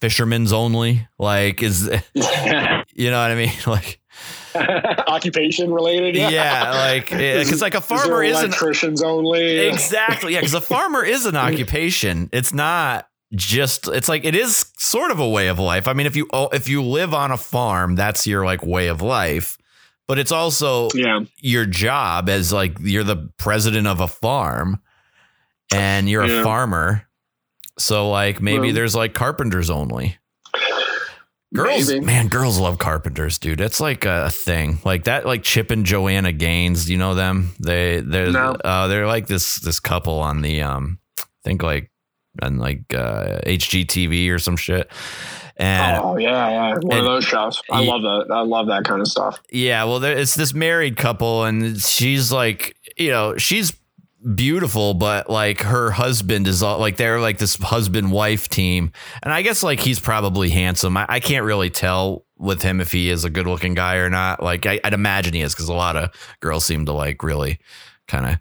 fishermen's 0.00 0.52
only? 0.52 1.06
Like 1.18 1.62
is 1.62 1.86
you 2.14 3.10
know 3.10 3.20
what 3.20 3.30
I 3.30 3.34
mean? 3.34 3.52
Like 3.66 4.00
Occupation 5.06 5.72
related. 5.72 6.16
yeah, 6.16 6.70
like 6.72 7.06
cuz 7.06 7.62
like 7.62 7.74
a 7.76 7.80
farmer 7.80 8.22
is 8.22 8.36
isn't 8.36 8.48
electricians 8.48 9.00
only. 9.02 9.60
Exactly. 9.68 10.34
Yeah, 10.34 10.40
because 10.40 10.54
a 10.54 10.60
farmer 10.60 11.04
is 11.04 11.24
an 11.24 11.36
occupation. 11.36 12.28
It's 12.32 12.52
not 12.52 13.06
just. 13.34 13.88
It's 13.88 14.08
like 14.08 14.24
it 14.24 14.34
is 14.34 14.72
sort 14.78 15.10
of 15.10 15.18
a 15.20 15.28
way 15.28 15.48
of 15.48 15.58
life. 15.58 15.86
I 15.88 15.92
mean, 15.92 16.06
if 16.06 16.16
you 16.16 16.28
oh, 16.32 16.48
if 16.48 16.68
you 16.68 16.82
live 16.82 17.14
on 17.14 17.30
a 17.30 17.36
farm, 17.36 17.94
that's 17.94 18.26
your 18.26 18.44
like 18.44 18.64
way 18.64 18.88
of 18.88 19.00
life. 19.02 19.56
But 20.08 20.18
it's 20.18 20.32
also 20.32 20.88
Yeah. 20.94 21.20
your 21.38 21.66
job 21.66 22.28
as 22.28 22.52
like 22.52 22.76
you're 22.80 23.04
the 23.04 23.30
president 23.38 23.86
of 23.86 24.00
a 24.00 24.08
farm, 24.08 24.80
and 25.72 26.08
you're 26.10 26.26
Yeah. 26.26 26.40
a 26.40 26.44
farmer. 26.44 27.06
So 27.78 28.10
like 28.10 28.40
maybe 28.42 28.66
Well- 28.68 28.74
there's 28.74 28.94
like 28.94 29.14
carpenters 29.14 29.70
only. 29.70 30.16
Girls, 31.52 31.88
Maybe. 31.90 32.04
man, 32.04 32.28
girls 32.28 32.60
love 32.60 32.78
carpenters, 32.78 33.36
dude. 33.38 33.60
It's 33.60 33.80
like 33.80 34.04
a 34.04 34.30
thing, 34.30 34.78
like 34.84 35.04
that, 35.04 35.26
like 35.26 35.42
Chip 35.42 35.72
and 35.72 35.84
Joanna 35.84 36.30
Gaines. 36.30 36.88
You 36.88 36.96
know 36.96 37.16
them? 37.16 37.54
They 37.58 37.98
they're 38.00 38.30
No. 38.30 38.52
uh, 38.64 38.86
they're 38.86 39.08
like 39.08 39.26
this 39.26 39.56
this 39.56 39.80
couple 39.80 40.20
on 40.20 40.42
the 40.42 40.62
um, 40.62 41.00
I 41.18 41.24
think 41.42 41.64
like 41.64 41.89
on 42.42 42.58
like 42.58 42.92
uh, 42.94 43.40
HGTV 43.46 44.30
or 44.30 44.38
some 44.38 44.56
shit. 44.56 44.90
And 45.56 45.98
oh 46.02 46.16
yeah, 46.16 46.48
yeah. 46.50 46.68
One 46.80 46.98
and- 46.98 47.00
of 47.00 47.04
those 47.04 47.24
shows. 47.24 47.60
I 47.70 47.82
Ye- 47.82 47.88
love 47.88 48.02
that. 48.02 48.32
I 48.34 48.40
love 48.42 48.66
that 48.68 48.84
kind 48.84 49.00
of 49.00 49.08
stuff. 49.08 49.40
Yeah, 49.52 49.84
well, 49.84 50.00
there, 50.00 50.16
it's 50.16 50.34
this 50.34 50.54
married 50.54 50.96
couple, 50.96 51.44
and 51.44 51.78
she's 51.80 52.32
like, 52.32 52.76
you 52.96 53.10
know, 53.10 53.36
she's 53.36 53.76
beautiful, 54.34 54.94
but 54.94 55.28
like 55.30 55.60
her 55.62 55.90
husband 55.90 56.46
is 56.46 56.62
all, 56.62 56.78
like 56.78 56.96
they're 56.96 57.20
like 57.20 57.38
this 57.38 57.56
husband 57.56 58.12
wife 58.12 58.48
team, 58.48 58.92
and 59.22 59.32
I 59.32 59.42
guess 59.42 59.62
like 59.62 59.80
he's 59.80 60.00
probably 60.00 60.50
handsome. 60.50 60.96
I, 60.96 61.06
I 61.08 61.20
can't 61.20 61.44
really 61.44 61.70
tell 61.70 62.24
with 62.38 62.62
him 62.62 62.80
if 62.80 62.90
he 62.92 63.10
is 63.10 63.24
a 63.24 63.30
good 63.30 63.46
looking 63.46 63.74
guy 63.74 63.96
or 63.96 64.08
not. 64.08 64.42
Like 64.42 64.64
I, 64.64 64.80
I'd 64.82 64.94
imagine 64.94 65.34
he 65.34 65.42
is 65.42 65.54
because 65.54 65.68
a 65.68 65.74
lot 65.74 65.96
of 65.96 66.10
girls 66.40 66.64
seem 66.64 66.86
to 66.86 66.92
like 66.92 67.22
really 67.22 67.58
kind 68.08 68.26
of 68.26 68.38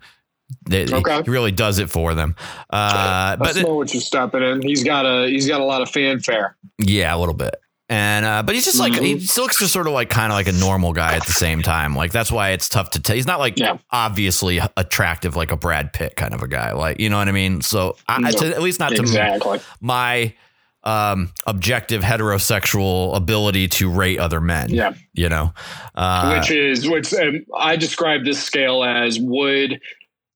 They- 0.68 0.86
Okay. 0.92 1.22
He 1.24 1.30
really 1.30 1.52
does 1.52 1.80
it 1.80 1.90
for 1.90 2.14
them. 2.14 2.36
Uh, 2.70 3.36
That's 3.36 3.62
but 3.62 3.70
what 3.70 3.94
you're 3.94 4.02
stepping 4.02 4.44
in. 4.44 4.62
He's 4.62 4.84
got 4.84 5.06
a 5.06 5.28
he's 5.28 5.48
got 5.48 5.62
a 5.62 5.66
lot 5.66 5.82
of 5.82 5.90
fanfare. 5.90 6.56
yeah, 6.78 7.16
a 7.16 7.18
little 7.18 7.34
bit. 7.34 7.56
And 7.92 8.24
uh, 8.24 8.44
but 8.44 8.54
he's 8.54 8.66
just 8.66 8.78
like 8.80 8.94
he 8.94 9.20
still 9.20 9.46
looks 9.46 9.58
just 9.58 9.74
sort 9.74 9.88
of 9.88 9.94
like 9.94 10.10
kind 10.12 10.32
of 10.32 10.36
like 10.36 10.48
a 10.48 10.52
normal 10.52 10.94
guy 10.94 11.16
at 11.16 11.26
the 11.26 11.32
same 11.34 11.64
time. 11.64 11.96
Like 11.96 12.12
that's 12.12 12.32
why 12.32 12.50
it's 12.52 12.70
tough 12.70 12.92
to 12.92 13.02
tell. 13.02 13.16
He's 13.16 13.26
not 13.26 13.40
like 13.40 13.58
Yeah. 13.58 13.78
obviously 13.92 14.60
attractive 14.78 15.36
like 15.36 15.52
a 15.52 15.58
Brad 15.58 15.92
Pitt 15.92 16.16
kind 16.16 16.36
of 16.36 16.44
a 16.44 16.48
guy. 16.48 16.72
Like 16.74 17.00
you 17.00 17.10
know 17.10 17.18
what 17.18 17.28
I 17.28 17.32
mean. 17.32 17.62
So 17.62 17.96
I, 18.08 18.20
No. 18.20 18.30
to, 18.30 18.46
at 18.56 18.62
least 18.62 18.80
not 18.80 18.92
to 18.96 19.60
my 19.82 20.36
um, 20.84 21.32
objective 21.48 22.04
heterosexual 22.04 23.16
ability 23.16 23.68
to 23.68 23.90
rate 23.90 24.20
other 24.20 24.40
men. 24.40 24.70
Yeah. 24.70 24.94
You 25.14 25.30
know, 25.30 25.54
uh, 25.96 26.38
which 26.40 26.52
is 26.52 26.88
which 26.88 27.12
um, 27.16 27.44
I 27.58 27.76
describe 27.76 28.24
this 28.24 28.42
scale 28.42 28.84
as 28.84 29.20
would 29.20 29.82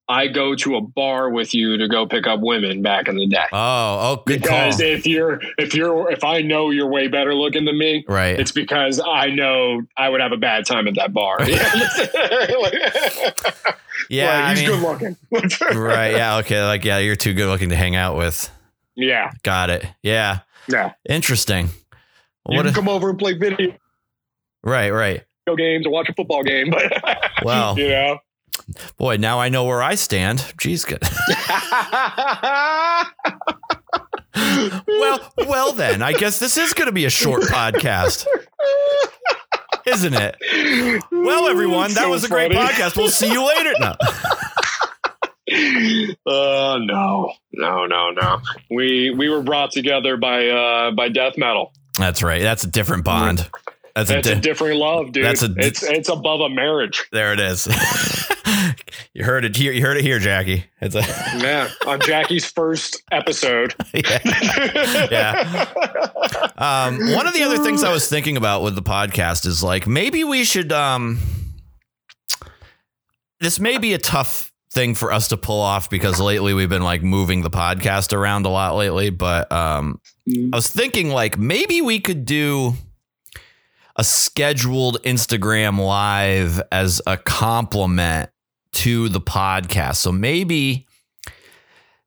I 0.10 0.28
go 0.28 0.54
to 0.56 0.76
a 0.76 0.82
bar 0.82 1.30
with 1.30 1.54
you 1.54 1.78
to 1.78 1.88
go 1.88 2.06
pick 2.06 2.28
up 2.28 2.42
women 2.42 2.82
back 2.82 3.08
in 3.08 3.16
the 3.16 3.26
day? 3.28 3.46
oh, 3.54 3.58
oh, 4.20 4.24
good 4.26 4.44
call. 4.44 4.58
because 4.66 4.82
if 4.82 5.08
you're 5.08 5.40
if 5.58 5.74
you're 5.74 6.12
if 6.12 6.24
I 6.26 6.42
know 6.42 6.72
you're 6.72 6.88
way 6.90 7.08
better 7.08 7.34
looking 7.34 7.64
than 7.66 7.78
me, 7.78 8.04
Right. 8.08 8.38
it's 8.40 8.52
because 8.52 9.00
I 9.06 9.28
know 9.28 9.82
I 9.98 10.10
would 10.10 10.20
have 10.20 10.34
a 10.34 10.38
bad 10.38 10.66
time 10.66 10.88
at 10.90 10.96
that 10.96 11.14
bar. 11.14 11.38
yeah. 14.10 14.28
Like, 14.28 14.44
I 14.44 14.50
he's 14.56 14.60
mean- 14.70 14.70
good 14.70 14.82
looking. 14.82 15.18
right. 15.82 16.12
Yeah. 16.16 16.38
Okay. 16.38 16.64
Like, 16.64 16.84
yeah, 16.86 16.98
you're 17.00 17.16
too 17.16 17.34
good 17.34 17.48
looking 17.48 17.70
to 17.70 17.76
hang 17.76 17.96
out 17.96 18.18
with. 18.18 18.50
Yeah, 18.96 19.32
Got 19.42 19.70
it. 19.72 19.86
Yeah. 20.04 20.40
yeah. 20.68 20.92
Interesting. 21.10 21.70
You 22.48 22.58
What? 22.58 22.64
can 22.66 22.68
A, 22.68 22.74
come 22.76 22.88
over 22.90 23.10
and 23.10 23.18
play 23.18 23.34
video 23.34 23.74
right. 24.64 24.92
Right. 24.92 25.24
Go 25.48 25.56
games 25.56 25.86
or 25.88 25.92
watch 25.92 26.10
a 26.10 26.14
football 26.14 26.44
game, 26.44 26.70
but 26.70 26.92
Wow. 27.44 27.76
you 27.76 27.88
know. 27.90 28.20
Boy, 28.98 29.18
now 29.18 29.40
I 29.40 29.50
know 29.50 29.66
where 29.66 29.84
I 29.84 29.96
stand. 29.96 30.40
Jeez. 30.58 30.86
Good. 30.88 31.02
well, 34.88 35.34
well 35.38 35.74
then, 35.74 36.02
I 36.02 36.14
guess 36.14 36.40
this 36.40 36.58
is 36.58 36.74
going 36.74 36.88
to 36.88 36.92
be 36.94 37.06
a 37.06 37.10
short 37.10 37.42
podcast, 37.44 38.26
isn't 39.86 40.14
it? 40.14 40.36
Well, 41.12 41.48
everyone, 41.48 41.90
that 41.94 42.04
So 42.04 42.10
was 42.10 42.24
a 42.24 42.30
great 42.30 42.52
podcast. 42.52 42.96
We'll 42.98 43.10
see 43.10 43.32
you 43.32 43.46
later. 43.48 43.74
No. 43.80 43.96
Uh, 46.26 46.78
no, 46.80 47.32
no, 47.52 47.86
no, 47.86 48.10
no. 48.12 48.42
We 48.72 49.12
we 49.12 49.30
were 49.30 49.44
brought 49.44 49.72
together 49.72 50.18
by 50.18 50.48
uh 50.48 50.92
by 50.92 51.10
death 51.10 51.34
metal. 51.38 51.74
That's 52.00 52.24
right. 52.24 52.42
That's 52.42 52.64
a 52.64 52.68
different 52.68 53.04
bond. 53.04 53.48
That's 53.94 54.10
a, 54.10 54.22
di- 54.22 54.32
a 54.32 54.36
different 54.40 54.78
love, 54.78 55.12
dude. 55.12 55.26
That's 55.26 55.44
a- 55.44 55.54
it's 55.58 55.84
it's 55.84 56.10
above 56.10 56.40
a 56.42 56.50
marriage. 56.50 57.06
there 57.12 57.34
it 57.34 57.40
is. 57.40 57.68
you 59.14 59.24
heard 59.24 59.46
it 59.46 59.56
here. 59.56 59.72
You 59.72 59.82
heard 59.82 59.98
it 59.98 60.04
here, 60.04 60.20
Jackie. 60.20 60.66
It's 60.82 60.96
a 60.96 61.00
Yeah, 61.40 61.70
on 61.88 62.00
Jackie's 62.02 62.46
first 62.46 63.02
episode. 63.12 63.74
yeah. 63.94 64.20
Yeah. 65.12 65.66
Um, 66.58 67.12
one 67.14 67.28
of 67.28 67.34
the 67.34 67.44
other 67.44 67.58
things 67.58 67.84
I 67.84 67.92
was 67.92 68.08
thinking 68.08 68.38
about 68.38 68.64
with 68.64 68.76
the 68.76 68.82
podcast 68.82 69.46
is 69.46 69.64
like 69.64 69.88
maybe 69.88 70.24
we 70.24 70.44
should. 70.44 70.72
Um, 70.72 71.20
this 73.40 73.60
may 73.60 73.78
be 73.78 73.94
a 73.94 73.98
tough 73.98 74.52
thing 74.72 74.96
for 74.96 75.12
us 75.12 75.28
to 75.30 75.38
pull 75.38 75.62
off 75.62 75.90
because 75.90 76.20
lately 76.20 76.54
we've 76.54 76.70
been 76.70 76.84
like 76.84 77.04
moving 77.04 77.42
the 77.42 77.50
podcast 77.50 78.14
around 78.14 78.46
a 78.46 78.50
lot 78.50 78.76
lately. 78.76 79.10
But 79.10 79.52
um, 79.52 80.02
I 80.28 80.56
was 80.56 80.68
thinking 80.68 81.10
like 81.10 81.38
maybe 81.38 81.82
we 81.82 82.00
could 82.00 82.26
do 82.26 82.74
a 83.96 84.04
scheduled 84.04 85.02
Instagram 85.04 85.80
live 85.80 86.62
as 86.72 87.02
a 87.06 87.18
compliment 87.18 88.30
to 88.74 89.10
the 89.10 89.22
podcast. 89.22 89.96
So 89.98 90.12
maybe 90.12 90.88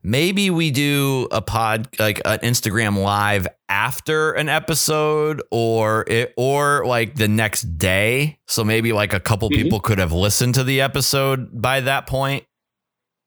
maybe 0.02 0.50
we 0.50 0.70
do 0.70 1.26
a 1.32 1.42
pod 1.42 1.88
like 1.98 2.20
an 2.24 2.38
Instagram 2.40 2.96
live 3.02 3.46
after 3.68 4.32
an 4.32 4.48
episode 4.48 5.42
or 5.50 6.04
it 6.06 6.32
or 6.36 6.86
like 6.86 7.16
the 7.16 7.28
next 7.28 7.62
day. 7.78 8.38
So 8.46 8.62
maybe 8.64 8.92
like 8.92 9.12
a 9.12 9.20
couple 9.20 9.50
Mhm. 9.50 9.62
people 9.62 9.80
could 9.80 9.98
have 9.98 10.12
listened 10.12 10.54
to 10.54 10.64
the 10.64 10.80
episode 10.80 11.60
by 11.60 11.80
that 11.80 12.06
point 12.06 12.44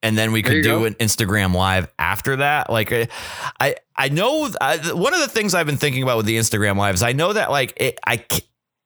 and 0.01 0.17
then 0.17 0.31
we 0.31 0.41
could 0.41 0.63
do 0.63 0.79
go. 0.79 0.85
an 0.85 0.93
Instagram 0.95 1.53
live 1.53 1.89
after 1.99 2.37
that. 2.37 2.69
Like 2.69 2.93
I, 2.93 3.07
I, 3.59 3.75
I 3.97 4.07
know 4.09 4.49
I, 4.61 4.77
one 4.93 5.13
of 5.13 5.19
the 5.19 5.27
things 5.27 5.53
I've 5.53 5.65
been 5.65 5.75
thinking 5.77 6.03
about 6.03 6.15
with 6.17 6.25
the 6.25 6.37
Instagram 6.37 6.77
lives. 6.77 7.03
I 7.03 7.11
know 7.11 7.33
that 7.33 7.51
like 7.51 7.73
it, 7.75 7.99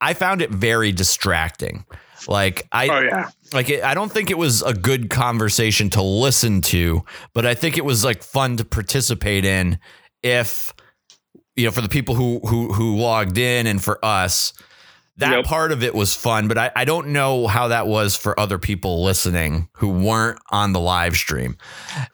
I 0.01 0.13
found 0.15 0.41
it 0.41 0.49
very 0.49 0.91
distracting. 0.91 1.85
Like 2.27 2.67
I, 2.71 2.89
Oh 2.89 2.99
yeah, 3.01 3.29
like 3.53 3.69
it, 3.69 3.83
I 3.83 3.93
don't 3.93 4.11
think 4.11 4.29
it 4.31 4.37
was 4.37 4.61
a 4.61 4.73
good 4.73 5.09
conversation 5.09 5.89
to 5.91 6.01
listen 6.01 6.61
to, 6.61 7.03
but 7.33 7.45
I 7.45 7.53
think 7.53 7.77
it 7.77 7.85
was 7.85 8.03
like 8.03 8.23
fun 8.23 8.57
to 8.57 8.65
participate 8.65 9.45
in. 9.45 9.79
If 10.21 10.73
you 11.55 11.65
know, 11.65 11.71
for 11.71 11.81
the 11.81 11.89
people 11.89 12.15
who 12.15 12.39
who 12.45 12.73
who 12.73 12.97
logged 12.97 13.37
in 13.37 13.67
and 13.67 13.83
for 13.83 14.03
us, 14.03 14.53
that 15.17 15.35
Yep. 15.35 15.45
part 15.45 15.71
of 15.71 15.83
it 15.83 15.93
was 15.93 16.15
fun. 16.15 16.47
But 16.47 16.57
I, 16.57 16.71
I 16.75 16.85
don't 16.85 17.09
know 17.09 17.47
how 17.47 17.67
that 17.67 17.87
was 17.87 18.15
for 18.15 18.39
other 18.39 18.57
people 18.57 19.03
listening 19.03 19.69
who 19.73 19.89
weren't 19.89 20.39
on 20.49 20.73
the 20.73 20.79
live 20.79 21.15
stream, 21.15 21.57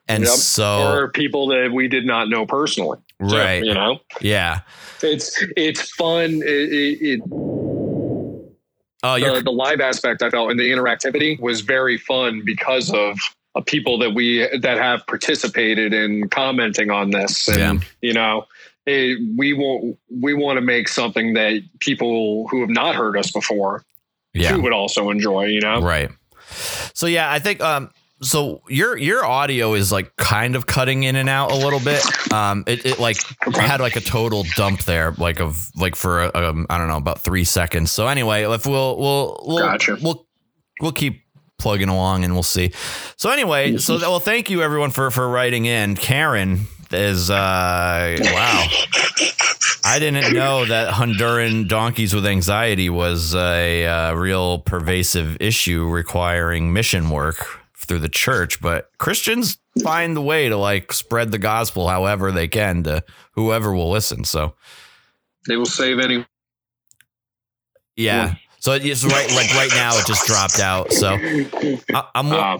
and 0.07 0.23
Yep. 0.23 0.33
so 0.33 0.91
or 0.91 1.11
people 1.11 1.47
that 1.47 1.71
we 1.71 1.87
did 1.87 2.05
not 2.05 2.29
know 2.29 2.45
personally. 2.45 2.97
So, 3.27 3.37
right, 3.37 3.63
you 3.63 3.73
know, 3.73 3.99
yeah. 4.21 4.61
it's 5.03 5.43
it's 5.57 5.91
fun. 5.91 6.41
It, 6.41 6.73
it, 6.73 7.01
it, 7.01 7.21
You're 9.03 9.35
the, 9.35 9.43
the 9.43 9.51
live 9.51 9.79
aspect 9.81 10.21
I 10.21 10.29
felt 10.29 10.51
and 10.51 10.59
the 10.59 10.69
interactivity 10.71 11.39
was 11.39 11.61
very 11.61 11.97
fun 11.97 12.43
because 12.45 12.91
of. 12.91 13.17
Uh, 13.55 13.61
people 13.61 13.97
that 13.97 14.11
we 14.11 14.47
that 14.61 14.77
have 14.77 15.03
participated 15.07 15.91
in 15.91 16.29
commenting 16.29 16.91
on 16.91 17.09
this 17.09 17.47
and 17.47 17.57
Yeah. 17.57 17.79
you 17.99 18.13
know 18.13 18.45
it, 18.85 19.17
we 19.35 19.53
want 19.53 19.97
we 20.21 20.35
want 20.35 20.57
to 20.57 20.61
make 20.61 20.87
something 20.87 21.33
that 21.33 21.63
people 21.79 22.47
who 22.49 22.61
have 22.61 22.69
not 22.69 22.93
heard 22.93 23.17
us 23.17 23.31
before 23.31 23.83
yeah. 24.35 24.51
too 24.53 24.61
would 24.61 24.71
also 24.71 25.09
enjoy 25.09 25.45
you 25.45 25.61
know 25.61 25.81
Right. 25.81 26.11
So 26.93 27.07
yeah, 27.07 27.31
I 27.31 27.39
think 27.39 27.59
um 27.59 27.89
so 28.21 28.61
your 28.67 28.97
your 28.97 29.25
audio 29.25 29.73
is 29.73 29.91
like 29.91 30.15
kind 30.17 30.55
of 30.55 30.65
cutting 30.67 31.03
in 31.03 31.15
and 31.15 31.29
out 31.29 31.51
a 31.51 31.55
little 31.55 31.79
bit. 31.79 32.03
Um 32.33 32.63
it, 32.67 32.85
it 32.85 32.99
like 32.99 33.17
Okay. 33.47 33.61
had 33.61 33.79
like 33.79 33.95
a 33.95 34.01
total 34.01 34.43
dump 34.55 34.83
there 34.83 35.11
like 35.17 35.39
of 35.39 35.69
like 35.75 35.95
for 35.95 36.35
um 36.35 36.65
I 36.69 36.77
don't 36.77 36.87
know 36.87 36.97
about 36.97 37.21
3 37.21 37.43
seconds. 37.43 37.91
So 37.91 38.07
anyway, 38.07 38.43
if 38.43 38.65
we'll 38.65 38.97
we'll 38.97 39.43
we'll 39.45 39.57
Gotcha. 39.59 39.97
we'll 40.01 40.27
we'll 40.81 40.91
keep 40.91 41.21
plugging 41.57 41.89
along 41.89 42.23
and 42.23 42.33
we'll 42.33 42.43
see. 42.43 42.71
So 43.17 43.29
anyway, 43.31 43.77
so 43.77 43.97
well 43.99 44.19
thank 44.19 44.49
you 44.49 44.61
everyone 44.61 44.91
for 44.91 45.09
for 45.11 45.27
writing 45.27 45.65
in. 45.65 45.95
Karen 45.95 46.67
is 46.91 47.29
uh 47.29 48.17
wow. 48.21 48.65
I 49.85 49.97
didn't 49.99 50.33
know 50.33 50.65
that 50.65 50.93
Honduran 50.93 51.67
donkeys 51.67 52.13
with 52.13 52.25
anxiety 52.25 52.89
was 52.89 53.33
a 53.33 53.85
uh, 53.85 54.13
real 54.13 54.59
pervasive 54.59 55.37
issue 55.39 55.87
requiring 55.87 56.73
mission 56.73 57.09
work 57.09 57.58
through 57.89 57.99
the 57.99 58.07
church. 58.07 58.61
But 58.61 58.89
Christians 58.99 59.57
find 59.83 60.15
the 60.15 60.21
way 60.21 60.47
to 60.47 60.55
like 60.55 60.93
spread 60.93 61.31
the 61.31 61.39
gospel 61.39 61.89
however 61.89 62.31
they 62.31 62.47
can 62.47 62.83
to 62.83 63.03
whoever 63.33 63.73
will 63.73 63.89
listen. 63.89 64.23
So 64.23 64.55
they 65.47 65.57
will 65.57 65.65
save 65.65 65.99
any 65.99 66.25
yeah. 67.97 68.35
So 68.59 68.73
it's 68.73 69.03
right 69.03 69.29
like 69.31 69.53
right 69.55 69.71
now 69.73 69.97
it 69.97 70.05
just 70.05 70.25
dropped 70.25 70.59
out. 70.59 70.93
So 70.93 71.17
I, 71.93 72.03
I'm 72.15 72.31
uh, 72.31 72.59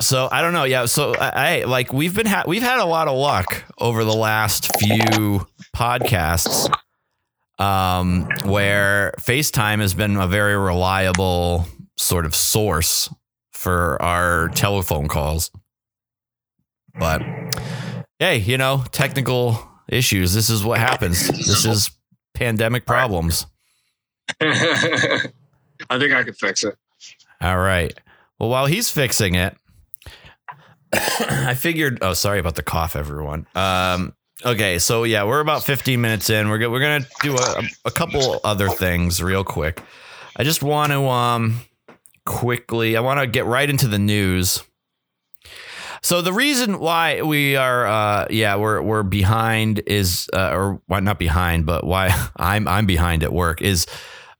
So 0.00 0.28
I 0.30 0.42
don't 0.42 0.52
know. 0.52 0.64
Yeah. 0.64 0.86
So 0.86 1.14
I, 1.14 1.60
I 1.60 1.64
like 1.64 1.92
we've 1.92 2.14
been 2.14 2.26
ha- 2.26 2.44
we've 2.46 2.62
had 2.62 2.80
a 2.80 2.84
lot 2.84 3.08
of 3.08 3.16
luck 3.16 3.64
over 3.78 4.04
the 4.04 4.14
last 4.14 4.74
few 4.78 5.46
podcasts, 5.76 6.70
um, 7.58 8.28
where 8.44 9.14
FaceTime 9.20 9.80
has 9.80 9.94
been 9.94 10.16
a 10.16 10.26
very 10.26 10.56
reliable 10.56 11.66
sort 11.96 12.26
of 12.26 12.34
source 12.34 13.08
for 13.62 14.00
our 14.02 14.48
telephone 14.48 15.06
calls. 15.06 15.52
But 16.98 17.22
hey, 18.18 18.38
you 18.38 18.58
know, 18.58 18.82
technical 18.90 19.56
issues. 19.88 20.34
This 20.34 20.50
is 20.50 20.64
what 20.64 20.80
happens. 20.80 21.28
This 21.28 21.64
is 21.64 21.92
pandemic 22.34 22.86
problems. 22.86 23.46
I 24.40 25.28
think 25.90 26.12
I 26.12 26.24
could 26.24 26.36
fix 26.36 26.64
it. 26.64 26.76
All 27.40 27.58
right. 27.58 27.96
Well, 28.40 28.48
while 28.48 28.66
he's 28.66 28.90
fixing 28.90 29.36
it, 29.36 29.56
I 30.92 31.54
figured. 31.54 31.98
Oh, 32.02 32.14
sorry 32.14 32.40
about 32.40 32.56
the 32.56 32.64
cough, 32.64 32.96
everyone. 32.96 33.46
Um, 33.54 34.12
okay, 34.44 34.80
so 34.80 35.04
yeah, 35.04 35.22
we're 35.22 35.40
about 35.40 35.62
15 35.62 36.00
minutes 36.00 36.30
in. 36.30 36.48
We're 36.48 36.58
go- 36.58 36.70
we're 36.70 36.80
gonna 36.80 37.06
do 37.22 37.36
a, 37.36 37.62
a 37.84 37.90
couple 37.92 38.40
other 38.42 38.68
things 38.70 39.22
real 39.22 39.44
quick. 39.44 39.80
I 40.36 40.42
just 40.42 40.64
want 40.64 40.90
to 40.90 41.04
um 41.06 41.60
quickly. 42.24 42.96
I 42.96 43.00
want 43.00 43.20
to 43.20 43.26
get 43.26 43.46
right 43.46 43.68
into 43.68 43.88
the 43.88 43.98
news. 43.98 44.62
So 46.02 46.20
the 46.20 46.32
reason 46.32 46.80
why 46.80 47.22
we 47.22 47.54
are, 47.54 47.86
uh, 47.86 48.26
yeah, 48.28 48.56
we're 48.56 48.82
we're 48.82 49.04
behind 49.04 49.82
is, 49.86 50.28
uh, 50.32 50.50
or 50.52 50.82
why 50.86 50.98
not 50.98 51.18
behind, 51.18 51.64
but 51.64 51.84
why 51.84 52.10
I'm 52.36 52.66
I'm 52.66 52.86
behind 52.86 53.22
at 53.22 53.32
work 53.32 53.62
is, 53.62 53.86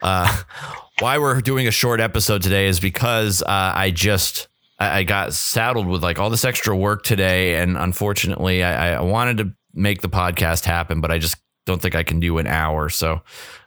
uh, 0.03 0.43
why 0.99 1.19
we're 1.19 1.41
doing 1.41 1.69
a 1.69 1.71
short 1.71 2.01
episode 2.01 2.43
today 2.43 2.67
is 2.67 2.81
because 2.81 3.43
uh, 3.43 3.47
I 3.75 3.93
just 3.93 4.49
I, 4.81 4.99
I 4.99 5.03
got 5.05 5.35
saddled 5.35 5.87
with 5.87 6.03
like 6.03 6.19
all 6.19 6.31
this 6.31 6.45
extra 6.45 6.77
work 6.77 7.05
today, 7.05 7.57
and 7.57 7.77
unfortunately, 7.77 8.65
I, 8.65 8.95
I 8.95 9.01
wanted 9.01 9.39
to 9.39 9.53
make 9.73 10.03
the 10.03 10.09
podcast 10.09 10.65
happen, 10.65 11.01
but 11.01 11.13
I 11.13 11.19
just 11.19 11.37
don't 11.65 11.81
think 11.81 11.95
I 11.95 12.03
can 12.03 12.19
do 12.19 12.39
an 12.39 12.49
hour. 12.49 12.89
So 12.89 13.23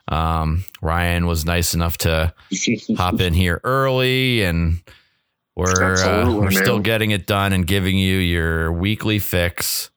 um, 0.08 0.64
Ryan 0.80 1.26
was 1.26 1.44
nice 1.44 1.74
enough 1.74 1.98
to 1.98 2.32
hop 2.96 3.20
in 3.20 3.34
here 3.34 3.60
early, 3.64 4.42
and 4.42 4.80
we're 5.54 5.94
uh, 5.96 6.32
we're 6.32 6.50
still 6.50 6.80
getting 6.80 7.10
it 7.10 7.26
done 7.26 7.52
and 7.52 7.66
giving 7.66 7.98
you 7.98 8.18
your 8.18 8.72
weekly 8.72 9.18
fix 9.18 9.90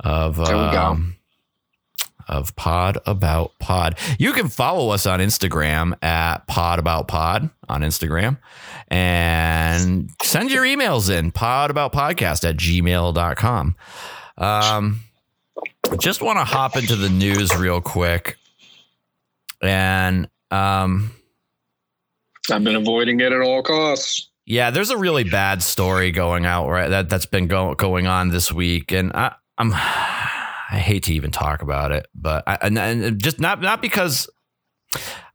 of 0.00 0.38
um, 0.38 1.16
of 2.28 2.54
Pod 2.56 2.98
About 3.06 3.52
Pod. 3.58 3.98
You 4.18 4.32
can 4.32 4.48
follow 4.48 4.90
us 4.90 5.06
on 5.06 5.20
Instagram 5.20 6.02
at 6.02 6.46
Pod 6.46 6.78
About 6.78 7.08
Pod 7.08 7.50
on 7.68 7.82
Instagram 7.82 8.38
and 8.88 10.10
send 10.22 10.50
your 10.50 10.64
emails 10.64 11.10
in 11.10 11.30
pod 11.32 11.70
about 11.70 11.92
podcast 11.92 12.48
at 12.48 12.56
gmail.com. 12.56 13.76
Um, 14.38 15.00
just 15.98 16.22
want 16.22 16.38
to 16.38 16.44
hop 16.44 16.76
into 16.76 16.96
the 16.96 17.08
news 17.08 17.54
real 17.56 17.80
quick. 17.80 18.36
And 19.62 20.28
um, 20.50 21.12
I've 22.50 22.64
been 22.64 22.76
avoiding 22.76 23.20
it 23.20 23.32
at 23.32 23.40
all 23.40 23.62
costs. 23.62 24.30
Yeah, 24.44 24.70
there's 24.70 24.90
a 24.90 24.96
really 24.96 25.24
bad 25.24 25.62
story 25.62 26.10
going 26.10 26.46
out 26.46 26.68
right 26.68 26.88
that 26.88 27.08
that's 27.08 27.26
been 27.26 27.46
go, 27.46 27.74
going 27.74 28.08
on 28.08 28.30
this 28.30 28.52
week, 28.52 28.90
and 28.90 29.12
I, 29.12 29.34
I'm 29.56 29.72
I 29.72 30.78
hate 30.78 31.04
to 31.04 31.14
even 31.14 31.30
talk 31.30 31.62
about 31.62 31.92
it, 31.92 32.06
but 32.14 32.42
I, 32.46 32.58
and, 32.62 32.78
and 32.78 33.22
just 33.22 33.38
not 33.38 33.60
not 33.60 33.80
because 33.80 34.28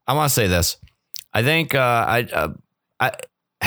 I 0.05 0.13
want 0.13 0.29
to 0.29 0.33
say 0.33 0.47
this. 0.47 0.77
I 1.33 1.43
think 1.43 1.73
uh, 1.73 2.05
I 2.07 2.23
uh, 2.33 2.49
I 2.99 3.11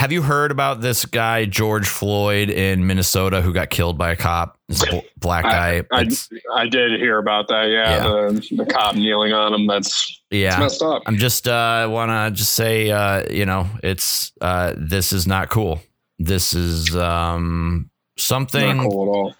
have 0.00 0.12
you 0.12 0.22
heard 0.22 0.50
about 0.50 0.80
this 0.80 1.04
guy 1.04 1.44
George 1.44 1.86
Floyd 1.86 2.48
in 2.48 2.86
Minnesota 2.86 3.42
who 3.42 3.52
got 3.52 3.68
killed 3.68 3.98
by 3.98 4.12
a 4.12 4.16
cop? 4.16 4.58
This 4.66 4.82
black 5.18 5.44
guy. 5.44 5.82
I, 5.92 6.00
I, 6.00 6.06
I, 6.54 6.66
did 6.68 6.98
hear 6.98 7.18
about 7.18 7.48
that. 7.48 7.64
Yeah, 7.64 7.96
yeah. 7.96 8.28
The, 8.30 8.56
the, 8.56 8.64
cop 8.64 8.94
kneeling 8.94 9.34
on 9.34 9.52
him. 9.52 9.66
That's 9.66 10.22
yeah, 10.30 10.58
messed 10.58 10.80
up. 10.80 11.02
I'm 11.04 11.18
just 11.18 11.46
uh, 11.46 11.86
want 11.90 12.10
to 12.10 12.34
just 12.34 12.54
say, 12.54 12.90
uh, 12.90 13.30
you 13.30 13.44
know, 13.44 13.68
it's 13.82 14.32
uh, 14.40 14.72
this 14.74 15.12
is 15.12 15.26
not 15.26 15.50
cool. 15.50 15.82
This 16.18 16.54
is 16.54 16.96
um, 16.96 17.90
something 18.16 18.78
not 18.78 18.88
cool 18.88 19.02
at 19.02 19.08
all. 19.08 19.34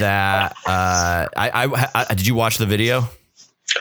That 0.00 0.56
uh, 0.66 1.28
I, 1.36 1.50
I, 1.84 2.04
I 2.10 2.14
did 2.14 2.26
you 2.26 2.34
watch 2.34 2.58
the 2.58 2.66
video? 2.66 3.08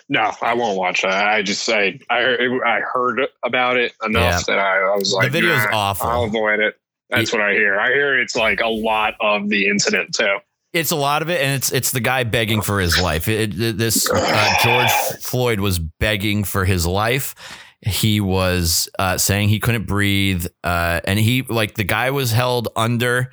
No, 0.09 0.31
I 0.41 0.53
won't 0.53 0.77
watch 0.77 1.01
that. 1.03 1.27
I 1.27 1.41
just 1.41 1.67
I 1.69 2.00
I, 2.09 2.47
I 2.65 2.81
heard 2.81 3.21
about 3.43 3.77
it 3.77 3.93
enough 4.03 4.45
yeah. 4.47 4.55
that 4.55 4.59
I, 4.59 4.79
I, 4.79 4.95
was 4.95 5.13
like, 5.13 5.31
the 5.31 5.41
video's 5.41 5.65
nah, 5.65 5.77
awful. 5.77 6.09
I'll 6.09 6.23
avoid 6.23 6.59
it. 6.59 6.75
That's 7.09 7.31
what 7.31 7.41
I 7.41 7.53
hear. 7.53 7.79
I 7.79 7.88
hear 7.89 8.19
it's 8.19 8.35
like 8.35 8.59
a 8.59 8.67
lot 8.67 9.15
of 9.19 9.50
the 9.50 9.67
incident 9.67 10.15
too. 10.15 10.38
It's 10.73 10.89
a 10.89 10.95
lot 10.95 11.21
of 11.21 11.29
it, 11.29 11.39
and 11.41 11.55
it's 11.55 11.71
it's 11.71 11.91
the 11.91 12.00
guy 12.00 12.23
begging 12.23 12.62
for 12.62 12.79
his 12.79 13.00
life. 13.00 13.27
It, 13.27 13.59
it, 13.59 13.77
this 13.77 14.09
uh, 14.09 14.53
George 14.63 14.91
Floyd 15.21 15.59
was 15.59 15.77
begging 15.77 16.43
for 16.43 16.65
his 16.65 16.88
life. 16.88 17.35
He 17.81 18.19
was 18.19 18.89
uh, 18.97 19.17
saying 19.17 19.50
he 19.50 19.59
couldn't 19.59 19.85
breathe, 19.85 20.47
uh, 20.63 21.01
and 21.03 21.19
he 21.19 21.43
like 21.43 21.75
the 21.75 21.83
guy 21.83 22.09
was 22.09 22.31
held 22.31 22.69
under 22.75 23.31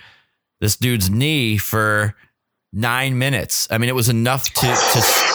this 0.61 0.77
dude's 0.77 1.09
knee 1.09 1.57
for 1.57 2.15
nine 2.73 3.19
minutes. 3.19 3.67
I 3.71 3.79
mean, 3.79 3.89
it 3.89 3.95
was 3.95 4.11
enough 4.11 4.45
to 4.45 4.67
to 4.67 5.30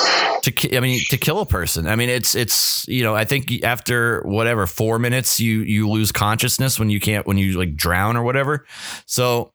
to 0.46 0.78
I 0.78 0.80
mean 0.80 1.00
to 1.10 1.18
kill 1.18 1.40
a 1.40 1.46
person. 1.46 1.88
I 1.88 1.96
mean 1.96 2.10
it's 2.10 2.36
it's 2.36 2.88
you 2.88 3.04
know 3.04 3.16
I 3.16 3.26
think 3.26 3.64
after 3.64 4.22
whatever 4.22 4.68
four 4.68 5.00
minutes 5.00 5.40
you 5.40 5.62
you 5.62 5.90
lose 5.90 6.12
consciousness 6.12 6.80
when 6.80 6.90
you 6.90 7.00
can't 7.00 7.28
when 7.28 7.38
you 7.38 7.58
like 7.58 7.76
drown 7.76 8.18
or 8.18 8.24
whatever. 8.24 8.66
So 9.06 9.52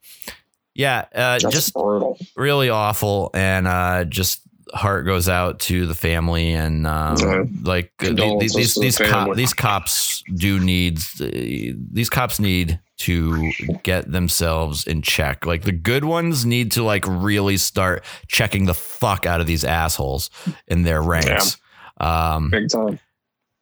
yeah, 0.75 1.06
uh, 1.14 1.38
just 1.38 1.75
brutal. 1.75 2.18
really 2.37 2.70
awful 2.70 3.30
and 3.35 3.66
uh, 3.66 4.04
just 4.04 4.40
heart 4.73 5.04
goes 5.04 5.28
out 5.28 5.58
to 5.60 5.86
the 5.86 5.95
family 5.95 6.52
and 6.52 6.86
um, 6.86 7.17
yeah. 7.19 7.43
like 7.62 7.93
these 7.99 8.54
these 8.54 8.75
these, 8.75 8.99
cop, 8.99 9.34
these 9.34 9.52
cops 9.52 10.23
do 10.34 10.60
need 10.60 10.99
these 11.19 12.08
cops 12.08 12.38
need 12.38 12.78
to 13.00 13.50
get 13.82 14.10
themselves 14.10 14.86
in 14.86 15.02
check. 15.02 15.47
Like 15.47 15.63
the 15.63 15.73
good 15.73 16.04
ones 16.04 16.45
need 16.45 16.73
to 16.73 16.82
like 16.82 17.04
really 17.06 17.56
start 17.56 18.04
checking 18.28 18.67
the 18.67 18.75
fuck 18.75 19.26
out 19.26 19.41
of 19.41 19.47
these 19.47 19.65
assholes 19.65 20.30
in 20.67 20.82
their 20.82 21.02
ranks. 21.02 21.56
Yeah. 22.00 22.34
Um, 22.34 22.50
Big 22.50 22.69
time. 22.69 22.99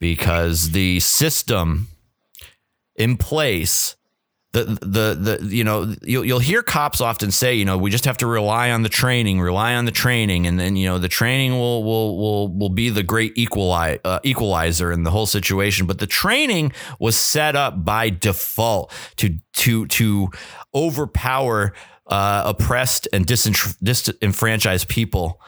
Because 0.00 0.70
the 0.70 1.00
system 1.00 1.88
in 2.96 3.16
place 3.16 3.96
the 4.52 4.64
the 4.64 5.38
the 5.38 5.54
you 5.54 5.62
know 5.62 5.94
you'll 6.02 6.24
you'll 6.24 6.38
hear 6.38 6.62
cops 6.62 7.02
often 7.02 7.30
say 7.30 7.54
you 7.54 7.66
know 7.66 7.76
we 7.76 7.90
just 7.90 8.06
have 8.06 8.16
to 8.16 8.26
rely 8.26 8.70
on 8.70 8.82
the 8.82 8.88
training 8.88 9.40
rely 9.40 9.74
on 9.74 9.84
the 9.84 9.90
training. 9.90 10.46
And 10.46 10.58
then 10.58 10.74
you 10.74 10.88
know 10.88 10.98
the 10.98 11.08
training 11.08 11.52
will 11.52 11.84
will 11.84 12.16
will 12.16 12.48
will 12.48 12.70
be 12.70 12.88
the 12.88 13.02
great 13.02 13.36
equalize, 13.36 13.98
uh, 14.04 14.20
equalizer 14.24 14.90
in 14.90 15.02
the 15.02 15.10
whole 15.10 15.26
situation. 15.26 15.86
But 15.86 15.98
the 15.98 16.06
training 16.06 16.72
was 16.98 17.16
set 17.16 17.56
up 17.56 17.84
by 17.84 18.08
default 18.10 18.92
to 19.16 19.38
to 19.54 19.86
to 19.86 20.30
overpower 20.74 21.74
uh, 22.06 22.42
oppressed 22.46 23.06
and 23.12 23.26
disenfranchised 23.26 24.88
people 24.88 25.40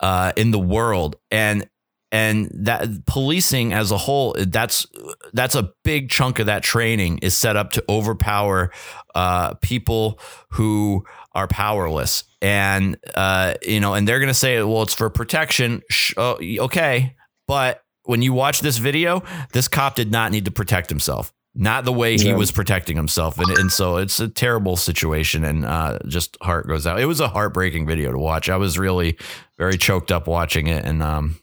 uh, 0.00 0.32
in 0.36 0.50
the 0.50 0.58
world. 0.58 1.16
And 1.30 1.68
and 2.10 2.50
that 2.54 3.06
policing 3.06 3.72
as 3.72 3.90
a 3.90 3.98
whole 3.98 4.34
that's 4.38 4.86
that's 5.32 5.54
a 5.54 5.72
big 5.84 6.08
chunk 6.08 6.38
of 6.38 6.46
that 6.46 6.62
training 6.62 7.18
is 7.18 7.36
set 7.36 7.56
up 7.56 7.72
to 7.72 7.84
overpower 7.88 8.70
uh, 9.14 9.54
people 9.54 10.18
who 10.50 11.04
are 11.32 11.46
powerless. 11.46 12.24
And 12.40 12.96
uh, 13.14 13.54
you 13.62 13.80
know 13.80 13.94
and 13.94 14.08
they're 14.08 14.20
going 14.20 14.28
to 14.28 14.34
say 14.34 14.62
well 14.62 14.82
it's 14.82 14.94
for 14.94 15.10
protection. 15.10 15.82
Oh, 16.16 16.38
okay. 16.40 17.14
But 17.46 17.82
when 18.04 18.22
you 18.22 18.32
watch 18.32 18.60
this 18.60 18.78
video 18.78 19.22
this 19.52 19.68
cop 19.68 19.94
did 19.94 20.10
not 20.10 20.32
need 20.32 20.46
to 20.46 20.50
protect 20.50 20.88
himself. 20.88 21.32
Not 21.54 21.84
the 21.84 21.92
way 21.92 22.16
he 22.16 22.32
was 22.32 22.52
protecting 22.52 22.94
himself. 22.96 23.36
And, 23.38 23.50
and 23.58 23.72
so 23.72 23.96
it's 23.96 24.20
a 24.20 24.28
terrible 24.28 24.76
situation 24.76 25.44
and 25.44 25.64
uh, 25.64 25.98
just 26.06 26.36
heart 26.40 26.68
goes 26.68 26.86
out. 26.86 27.00
It 27.00 27.06
was 27.06 27.18
a 27.18 27.26
heartbreaking 27.26 27.84
video 27.84 28.12
to 28.12 28.18
watch. 28.18 28.48
I 28.48 28.56
was 28.56 28.78
really 28.78 29.18
very 29.56 29.76
choked 29.76 30.12
up 30.12 30.28
watching 30.28 30.68
it 30.68 30.84
and 30.84 31.02
um, 31.02 31.40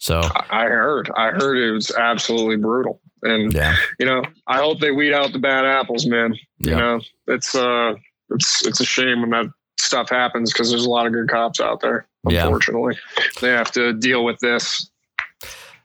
so 0.00 0.22
I 0.50 0.64
heard, 0.64 1.10
I 1.14 1.30
heard 1.30 1.58
it 1.58 1.72
was 1.72 1.90
absolutely 1.90 2.56
brutal. 2.56 3.00
And 3.22 3.52
yeah. 3.52 3.76
you 3.98 4.06
know, 4.06 4.24
I 4.46 4.56
hope 4.56 4.80
they 4.80 4.90
weed 4.90 5.12
out 5.12 5.32
the 5.32 5.38
bad 5.38 5.66
apples, 5.66 6.06
man. 6.06 6.34
Yeah. 6.58 6.70
You 6.70 6.76
know, 6.76 7.00
it's 7.26 7.54
uh, 7.54 7.94
it's 8.30 8.66
it's 8.66 8.80
a 8.80 8.84
shame 8.84 9.20
when 9.20 9.30
that 9.30 9.46
stuff 9.78 10.08
happens 10.08 10.52
because 10.52 10.70
there's 10.70 10.86
a 10.86 10.90
lot 10.90 11.06
of 11.06 11.12
good 11.12 11.28
cops 11.28 11.60
out 11.60 11.80
there. 11.80 12.06
Unfortunately, 12.24 12.96
yeah. 13.18 13.24
they 13.42 13.48
have 13.48 13.70
to 13.72 13.92
deal 13.92 14.24
with 14.24 14.38
this. 14.40 14.90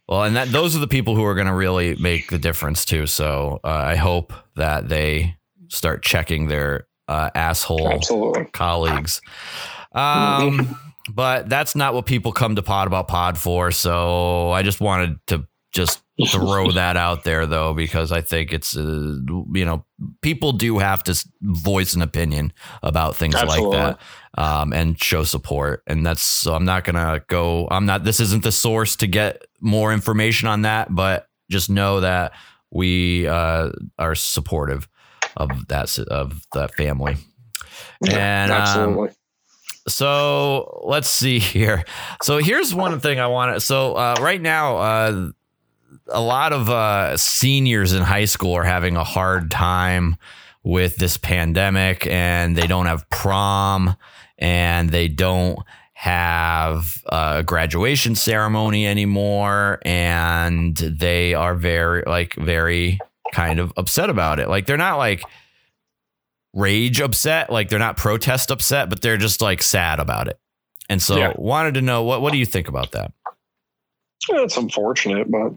Well, 0.07 0.23
and 0.23 0.35
that 0.37 0.49
those 0.49 0.77
are 0.77 0.79
the 0.79 0.87
people 0.87 1.15
who 1.15 1.25
are 1.25 1.35
going 1.35 1.47
to 1.47 1.53
really 1.53 1.95
make 1.95 2.29
the 2.29 2.37
difference 2.37 2.85
too. 2.85 3.07
So 3.07 3.59
uh, 3.65 3.67
I 3.67 3.95
hope 3.95 4.31
that 4.55 4.87
they 4.87 5.35
start 5.67 6.03
checking 6.03 6.47
their 6.47 6.87
uh, 7.09 7.31
asshole 7.35 7.91
Absolutely. 7.91 8.45
colleagues. 8.45 9.21
Um, 9.95 10.77
but 11.09 11.49
that's 11.49 11.75
not 11.75 11.93
what 11.93 12.05
people 12.05 12.31
come 12.31 12.55
to 12.55 12.63
Pod 12.63 12.87
About 12.87 13.07
Pod 13.07 13.37
for. 13.37 13.71
So 13.71 14.51
I 14.51 14.63
just 14.63 14.81
wanted 14.81 15.19
to 15.27 15.47
just 15.71 16.01
throw 16.29 16.71
that 16.73 16.97
out 16.97 17.23
there 17.23 17.45
though 17.45 17.73
because 17.73 18.11
I 18.11 18.21
think 18.21 18.53
it's 18.53 18.77
uh, 18.77 19.17
you 19.53 19.65
know 19.65 19.85
people 20.21 20.53
do 20.53 20.79
have 20.79 21.03
to 21.03 21.25
voice 21.41 21.93
an 21.93 22.01
opinion 22.01 22.53
about 22.81 23.15
things 23.15 23.35
Absolutely. 23.35 23.77
like 23.77 23.97
that 23.97 24.41
um, 24.41 24.71
and 24.71 25.01
show 25.01 25.23
support 25.23 25.83
and 25.85 26.05
that's 26.05 26.21
so 26.21 26.53
I'm 26.53 26.63
not 26.63 26.85
gonna 26.85 27.21
go 27.27 27.67
I'm 27.69 27.85
not 27.85 28.05
this 28.05 28.21
isn't 28.21 28.43
the 28.43 28.53
source 28.53 28.95
to 28.97 29.07
get 29.07 29.45
more 29.59 29.91
information 29.91 30.47
on 30.47 30.61
that 30.61 30.95
but 30.95 31.27
just 31.51 31.69
know 31.69 31.99
that 31.99 32.31
we 32.71 33.27
uh, 33.27 33.71
are 33.99 34.15
supportive 34.15 34.87
of 35.35 35.67
that 35.67 35.97
of 35.99 36.41
that 36.53 36.73
family 36.75 37.17
yeah, 38.01 38.43
and 38.43 38.51
um, 38.51 38.61
absolutely. 38.61 39.09
Um, 39.09 39.15
so 39.87 40.81
let's 40.85 41.09
see 41.09 41.39
here. 41.53 41.83
So 42.23 42.37
here's 42.37 42.73
one 42.73 42.99
thing 42.99 43.19
I 43.19 43.27
want 43.27 43.55
to. 43.55 43.59
So 43.59 43.93
uh, 43.93 44.15
right 44.19 44.41
now, 44.41 44.77
uh, 44.77 45.29
a 46.07 46.21
lot 46.21 46.53
of 46.53 46.69
uh, 46.69 47.17
seniors 47.17 47.93
in 47.93 48.03
high 48.03 48.25
school 48.25 48.53
are 48.53 48.63
having 48.63 48.95
a 48.95 49.03
hard 49.03 49.49
time 49.49 50.17
with 50.63 50.97
this 50.97 51.17
pandemic, 51.17 52.07
and 52.07 52.55
they 52.55 52.67
don't 52.67 52.87
have 52.87 53.07
prom, 53.09 53.95
and 54.37 54.89
they 54.89 55.07
don't 55.07 55.59
have 55.93 57.01
a 57.05 57.43
graduation 57.43 58.15
ceremony 58.15 58.85
anymore, 58.85 59.79
and 59.83 60.75
they 60.75 61.33
are 61.33 61.55
very 61.55 62.03
like 62.05 62.35
very 62.35 62.99
kind 63.33 63.59
of 63.59 63.71
upset 63.77 64.09
about 64.09 64.39
it. 64.39 64.49
Like 64.49 64.65
they're 64.65 64.77
not 64.77 64.97
like 64.97 65.23
rage 66.55 67.01
upset, 67.01 67.51
like 67.51 67.69
they're 67.69 67.77
not 67.77 67.97
protest 67.97 68.49
upset, 68.49 68.89
but 68.89 69.01
they're 69.01 69.17
just 69.17 69.41
like 69.41 69.61
sad 69.61 69.99
about 69.99 70.27
it. 70.27 70.39
And 70.89 71.01
so 71.01 71.17
yeah. 71.17 71.33
wanted 71.35 71.75
to 71.75 71.81
know 71.81 72.03
what 72.03 72.21
what 72.21 72.31
do 72.31 72.39
you 72.39 72.45
think 72.45 72.67
about 72.67 72.91
that? 72.93 73.11
Yeah, 74.29 74.43
it's 74.43 74.57
unfortunate, 74.57 75.29
but 75.29 75.53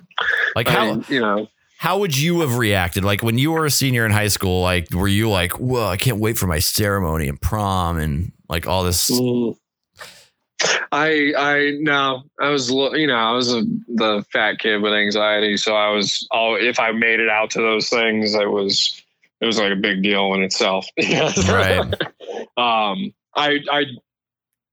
like 0.54 0.68
how 0.68 0.80
I 0.80 0.92
mean, 0.92 1.04
you 1.08 1.20
know 1.20 1.48
how 1.78 1.98
would 1.98 2.18
you 2.18 2.40
have 2.40 2.58
reacted? 2.58 3.04
Like 3.04 3.22
when 3.22 3.38
you 3.38 3.52
were 3.52 3.64
a 3.64 3.70
senior 3.70 4.04
in 4.04 4.11
high 4.11 4.28
school, 4.28 4.62
like 4.62 4.92
were 4.92 5.08
you 5.08 5.30
like, 5.30 5.52
whoa, 5.52 5.87
I 5.87 5.96
can't 5.96 6.18
wait 6.18 6.37
for 6.37 6.48
my 6.48 6.58
ceremony 6.58 7.28
and 7.28 7.40
prom 7.40 7.98
and 7.98 8.32
like 8.48 8.66
all 8.66 8.82
this? 8.82 9.08
Mm. 9.08 9.56
I 10.90 11.32
I 11.38 11.76
no, 11.78 12.24
I 12.40 12.48
was 12.48 12.70
you 12.70 13.06
know 13.06 13.14
I 13.14 13.32
was 13.32 13.52
a, 13.52 13.62
the 13.87 14.24
fat 14.32 14.58
kid 14.58 14.82
with 14.82 14.92
anxiety, 14.92 15.56
so 15.56 15.76
I 15.76 15.90
was 15.90 16.26
all 16.32 16.56
if 16.56 16.80
I 16.80 16.90
made 16.90 17.20
it 17.20 17.28
out 17.28 17.50
to 17.50 17.61
those 17.61 17.88
things, 17.88 18.34
it 18.34 18.50
was 18.50 19.00
it 19.40 19.46
was 19.46 19.59
like 19.59 19.72
a 19.72 19.77
big 19.77 20.03
deal 20.03 20.35
in 20.35 20.42
itself. 20.42 20.87
right. 20.98 21.81
um, 22.57 23.12
I 23.35 23.61
I 23.70 23.85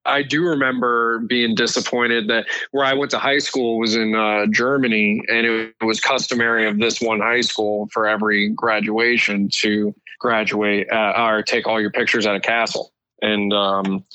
I 0.06 0.21
do 0.21 0.43
remember 0.43 1.19
being 1.19 1.56
disappointed 1.56 2.28
that 2.28 2.45
where 2.71 2.86
I 2.86 2.93
went 2.93 3.12
to 3.12 3.19
high 3.19 3.39
school 3.39 3.80
was 3.80 3.95
in 3.95 4.15
uh, 4.15 4.45
Germany, 4.51 5.23
and 5.28 5.45
it, 5.45 5.75
was 5.82 5.99
customary 5.99 6.67
of 6.67 6.80
this 6.80 7.01
one 7.01 7.19
high 7.19 7.41
school 7.41 7.89
for 7.91 8.08
every 8.08 8.49
graduation 8.49 9.49
to 9.62 9.93
graduate 10.19 10.88
uh, 10.91 11.13
or 11.17 11.41
take 11.41 11.67
all 11.67 11.82
your 11.82 11.91
pictures 11.91 12.25
at 12.25 12.36
a 12.36 12.39
castle. 12.39 12.91
And 13.21 13.54
um, 13.54 14.06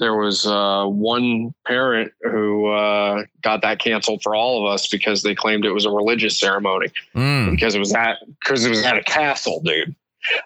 there 0.00 0.16
was 0.16 0.46
uh, 0.46 0.86
one 0.86 1.54
parent 1.66 2.12
who 2.22 2.66
uh, 2.66 3.24
got 3.42 3.62
that 3.62 3.78
canceled 3.78 4.22
for 4.22 4.34
all 4.34 4.66
of 4.66 4.72
us 4.72 4.88
because 4.88 5.22
they 5.22 5.34
claimed 5.34 5.64
it 5.64 5.72
was 5.72 5.84
a 5.84 5.90
religious 5.90 6.40
ceremony 6.40 6.88
mm. 7.14 7.50
because 7.50 7.74
it 7.74 7.78
was 7.78 7.92
at 7.92 8.16
because 8.40 8.64
it 8.64 8.70
was 8.70 8.82
at 8.84 8.96
a 8.96 9.02
castle, 9.04 9.60
dude. 9.62 9.94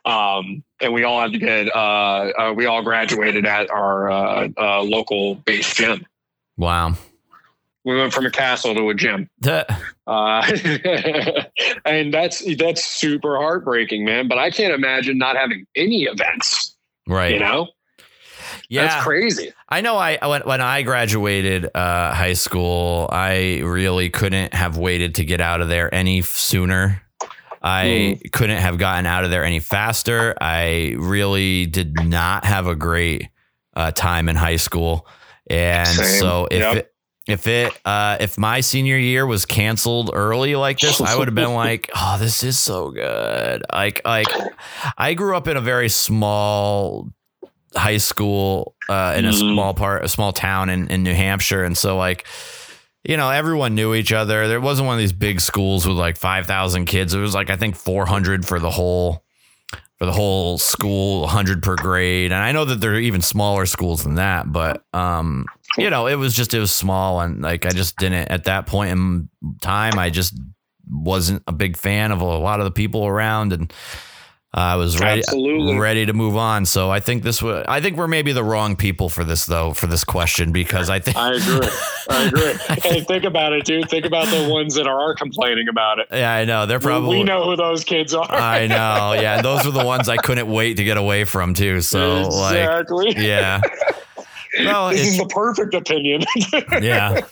Um, 0.04 0.62
and 0.80 0.92
we 0.92 1.04
all 1.04 1.20
had 1.20 1.32
to 1.32 1.38
get 1.38 1.74
uh, 1.74 2.32
uh, 2.36 2.52
we 2.54 2.66
all 2.66 2.82
graduated 2.82 3.46
at 3.46 3.70
our 3.70 4.10
uh, 4.10 4.48
uh, 4.58 4.82
local 4.82 5.36
base 5.36 5.72
gym. 5.72 6.04
Wow. 6.56 6.94
We 7.84 7.96
went 7.96 8.12
from 8.12 8.26
a 8.26 8.30
castle 8.30 8.74
to 8.74 8.88
a 8.88 8.94
gym, 8.94 9.28
uh, 9.46 9.60
and 11.84 12.14
that's 12.14 12.42
that's 12.56 12.82
super 12.82 13.36
heartbreaking, 13.36 14.06
man. 14.06 14.26
But 14.26 14.38
I 14.38 14.50
can't 14.50 14.72
imagine 14.72 15.18
not 15.18 15.36
having 15.36 15.66
any 15.76 16.04
events. 16.04 16.74
Right. 17.06 17.34
You 17.34 17.40
know. 17.40 17.68
Yeah, 18.68 18.86
that's 18.86 19.04
crazy. 19.04 19.52
I 19.68 19.80
know. 19.80 19.96
I 19.96 20.26
when 20.26 20.42
when 20.42 20.60
I 20.60 20.82
graduated 20.82 21.68
uh, 21.74 22.14
high 22.14 22.32
school, 22.32 23.08
I 23.10 23.60
really 23.64 24.10
couldn't 24.10 24.54
have 24.54 24.76
waited 24.76 25.16
to 25.16 25.24
get 25.24 25.40
out 25.40 25.60
of 25.60 25.68
there 25.68 25.94
any 25.94 26.22
sooner. 26.22 27.02
I 27.62 28.18
mm. 28.22 28.32
couldn't 28.32 28.58
have 28.58 28.78
gotten 28.78 29.06
out 29.06 29.24
of 29.24 29.30
there 29.30 29.44
any 29.44 29.58
faster. 29.58 30.34
I 30.40 30.94
really 30.98 31.66
did 31.66 31.94
not 32.04 32.44
have 32.44 32.66
a 32.66 32.74
great 32.74 33.28
uh, 33.74 33.90
time 33.90 34.28
in 34.28 34.36
high 34.36 34.56
school, 34.56 35.06
and 35.48 35.88
Same. 35.88 36.20
so 36.20 36.48
if 36.50 36.60
yep. 36.60 36.76
it, 36.76 36.94
if 37.26 37.46
it 37.46 37.72
uh, 37.86 38.18
if 38.20 38.36
my 38.36 38.60
senior 38.60 38.98
year 38.98 39.26
was 39.26 39.46
canceled 39.46 40.10
early 40.12 40.56
like 40.56 40.78
this, 40.78 41.00
I 41.00 41.16
would 41.16 41.28
have 41.28 41.34
been 41.34 41.54
like, 41.54 41.90
"Oh, 41.96 42.16
this 42.18 42.42
is 42.42 42.58
so 42.58 42.90
good." 42.90 43.62
Like 43.72 44.02
like 44.04 44.28
I 44.98 45.14
grew 45.14 45.36
up 45.36 45.48
in 45.48 45.56
a 45.56 45.62
very 45.62 45.88
small 45.88 47.08
high 47.76 47.98
school 47.98 48.76
uh, 48.88 49.14
in 49.16 49.24
a 49.24 49.30
mm. 49.30 49.38
small 49.38 49.74
part, 49.74 50.04
a 50.04 50.08
small 50.08 50.32
town 50.32 50.70
in 50.70 50.88
in 50.88 51.02
New 51.02 51.14
Hampshire, 51.14 51.64
and 51.64 51.76
so 51.76 51.96
like 51.96 52.26
you 53.04 53.18
know, 53.18 53.30
everyone 53.30 53.74
knew 53.74 53.94
each 53.94 54.12
other. 54.12 54.48
There 54.48 54.60
wasn't 54.60 54.86
one 54.86 54.94
of 54.94 55.00
these 55.00 55.12
big 55.12 55.40
schools 55.40 55.86
with 55.86 55.96
like 55.96 56.16
5,000 56.16 56.86
kids. 56.86 57.12
It 57.12 57.20
was 57.20 57.34
like, 57.34 57.50
I 57.50 57.56
think 57.56 57.76
400 57.76 58.46
for 58.46 58.58
the 58.58 58.70
whole, 58.70 59.22
for 59.98 60.06
the 60.06 60.12
whole 60.12 60.56
school, 60.56 61.20
100 61.20 61.62
per 61.62 61.76
grade. 61.76 62.32
And 62.32 62.42
I 62.42 62.52
know 62.52 62.64
that 62.64 62.80
there 62.80 62.94
are 62.94 62.98
even 62.98 63.20
smaller 63.20 63.66
schools 63.66 64.04
than 64.04 64.14
that, 64.14 64.50
but, 64.50 64.84
um, 64.94 65.44
you 65.76 65.90
know, 65.90 66.06
it 66.06 66.14
was 66.14 66.34
just, 66.34 66.54
it 66.54 66.60
was 66.60 66.72
small. 66.72 67.20
And 67.20 67.42
like, 67.42 67.66
I 67.66 67.70
just 67.70 67.98
didn't, 67.98 68.30
at 68.30 68.44
that 68.44 68.66
point 68.66 68.92
in 68.92 69.28
time, 69.60 69.98
I 69.98 70.08
just 70.08 70.34
wasn't 70.88 71.42
a 71.46 71.52
big 71.52 71.76
fan 71.76 72.10
of 72.10 72.22
a 72.22 72.24
lot 72.24 72.60
of 72.60 72.64
the 72.64 72.70
people 72.70 73.06
around. 73.06 73.52
And, 73.52 73.70
I 74.56 74.76
was 74.76 75.00
ready, 75.00 75.20
Absolutely. 75.20 75.76
ready 75.76 76.06
to 76.06 76.12
move 76.12 76.36
on. 76.36 76.64
So 76.64 76.88
I 76.88 77.00
think 77.00 77.24
this 77.24 77.42
was. 77.42 77.64
I 77.68 77.80
think 77.80 77.96
we're 77.96 78.06
maybe 78.06 78.30
the 78.30 78.44
wrong 78.44 78.76
people 78.76 79.08
for 79.08 79.24
this, 79.24 79.46
though, 79.46 79.74
for 79.74 79.88
this 79.88 80.04
question 80.04 80.52
because 80.52 80.88
I 80.88 81.00
think 81.00 81.16
I 81.16 81.32
agree. 81.34 81.68
I 82.08 82.22
agree. 82.22 82.52
hey, 82.82 83.00
think 83.00 83.24
about 83.24 83.52
it, 83.52 83.64
dude. 83.64 83.90
Think 83.90 84.06
about 84.06 84.28
the 84.28 84.48
ones 84.48 84.76
that 84.76 84.86
are 84.86 85.12
complaining 85.16 85.66
about 85.68 85.98
it. 85.98 86.06
Yeah, 86.12 86.32
I 86.32 86.44
know. 86.44 86.66
They're 86.66 86.78
probably. 86.78 87.18
We 87.18 87.24
know 87.24 87.44
who 87.46 87.56
those 87.56 87.82
kids 87.82 88.14
are. 88.14 88.30
I 88.30 88.68
know. 88.68 89.14
Yeah, 89.20 89.42
those 89.42 89.66
are 89.66 89.72
the 89.72 89.84
ones 89.84 90.08
I 90.08 90.18
couldn't 90.18 90.46
wait 90.50 90.76
to 90.76 90.84
get 90.84 90.98
away 90.98 91.24
from 91.24 91.54
too. 91.54 91.80
So 91.80 92.26
exactly. 92.26 93.06
like, 93.06 93.16
yeah. 93.18 93.60
Well, 94.56 94.90
this 94.90 95.08
is 95.08 95.18
the 95.18 95.26
perfect 95.26 95.74
opinion. 95.74 96.22
yeah. 96.80 97.22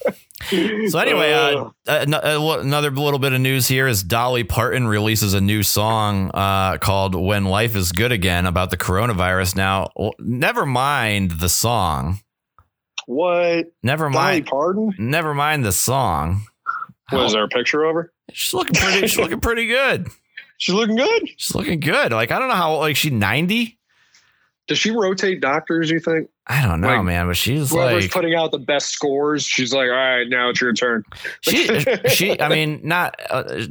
So 0.49 0.99
anyway, 0.99 1.33
uh, 1.33 1.71
uh, 1.87 2.07
uh 2.11 2.59
another 2.61 2.91
little 2.91 3.19
bit 3.19 3.33
of 3.33 3.41
news 3.41 3.69
here 3.69 3.87
is 3.87 4.03
Dolly 4.03 4.45
Parton 4.45 4.87
releases 4.87 5.35
a 5.35 5.41
new 5.41 5.63
song 5.63 6.31
uh, 6.35 6.79
called 6.79 7.15
"When 7.15 7.45
Life 7.45 7.77
Is 7.77 7.93
Good 7.93 8.13
Again" 8.13 8.47
about 8.47 8.71
the 8.71 8.77
coronavirus. 8.77 9.57
Now, 9.57 9.91
never 10.19 10.67
mind 10.67 11.33
the 11.33 11.49
song. 11.49 12.21
What? 13.07 13.73
Never 13.83 14.11
mind. 14.11 14.47
Dolly 14.47 14.51
Parton. 14.51 14.95
Never 14.99 15.35
mind 15.35 15.65
the 15.65 15.73
song. 15.73 16.43
Was 17.13 17.33
there 17.33 17.45
a 17.45 17.49
picture 17.49 17.85
of 17.85 17.95
her? 17.95 18.13
She's 18.33 18.55
looking 18.55 18.75
pretty. 18.75 19.07
she's 19.07 19.19
looking 19.19 19.41
pretty 19.41 19.67
good. 19.67 20.09
She's 20.59 20.77
looking 20.77 20.95
good. 20.95 21.29
She's 21.39 21.57
looking 21.57 21.81
good. 21.81 22.13
Like 22.13 22.31
I 22.31 22.39
don't 22.39 22.47
know 22.47 22.55
how. 22.55 22.77
Like 22.77 22.95
she 22.95 23.11
ninety. 23.11 23.79
Does 24.73 24.79
she 24.79 24.91
rotate 24.91 25.43
doctors? 25.43 25.91
You 25.91 26.01
think? 26.01 26.31
I 26.47 26.67
don't 26.67 26.81
know, 26.81 26.89
like, 26.89 27.05
man, 27.05 27.27
but 27.27 27.37
she's 27.37 27.69
whoever's 27.69 28.05
like 28.05 28.11
putting 28.11 28.35
out 28.35 28.53
the 28.53 28.59
best 28.59 28.89
scores. 28.89 29.45
She's 29.45 29.75
like, 29.75 29.91
all 29.91 29.95
right, 29.95 30.27
now 30.27 30.49
it's 30.49 30.63
your 30.63 30.73
turn. 30.73 31.05
She, 31.43 31.69
she, 32.09 32.41
I 32.41 32.49
mean, 32.49 32.81
not 32.83 33.21
uh, 33.29 33.67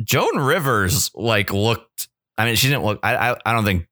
Joan 0.00 0.38
Rivers. 0.38 1.10
Like 1.16 1.52
looked. 1.52 2.06
I 2.38 2.44
mean, 2.44 2.54
she 2.54 2.68
didn't 2.68 2.84
look. 2.84 3.00
I, 3.02 3.32
I, 3.32 3.36
I 3.44 3.52
don't 3.52 3.64
think 3.64 3.88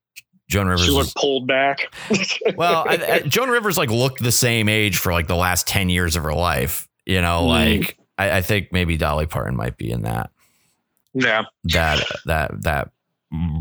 Joan 0.48 0.68
Rivers. 0.68 0.84
She 0.84 0.92
looked 0.92 1.06
was, 1.06 1.14
pulled 1.14 1.48
back. 1.48 1.92
well, 2.56 2.84
I, 2.86 3.14
I, 3.14 3.18
Joan 3.22 3.48
Rivers 3.50 3.76
like 3.76 3.90
looked 3.90 4.22
the 4.22 4.30
same 4.30 4.68
age 4.68 4.98
for 4.98 5.12
like 5.12 5.26
the 5.26 5.34
last 5.34 5.66
ten 5.66 5.88
years 5.88 6.14
of 6.14 6.22
her 6.22 6.34
life. 6.34 6.88
You 7.04 7.20
know, 7.20 7.40
mm. 7.40 7.48
like 7.48 7.98
I, 8.16 8.36
I 8.36 8.42
think 8.42 8.68
maybe 8.70 8.96
Dolly 8.96 9.26
Parton 9.26 9.56
might 9.56 9.76
be 9.76 9.90
in 9.90 10.02
that. 10.02 10.30
Yeah. 11.14 11.46
That 11.64 12.06
that 12.26 12.62
that 12.62 12.92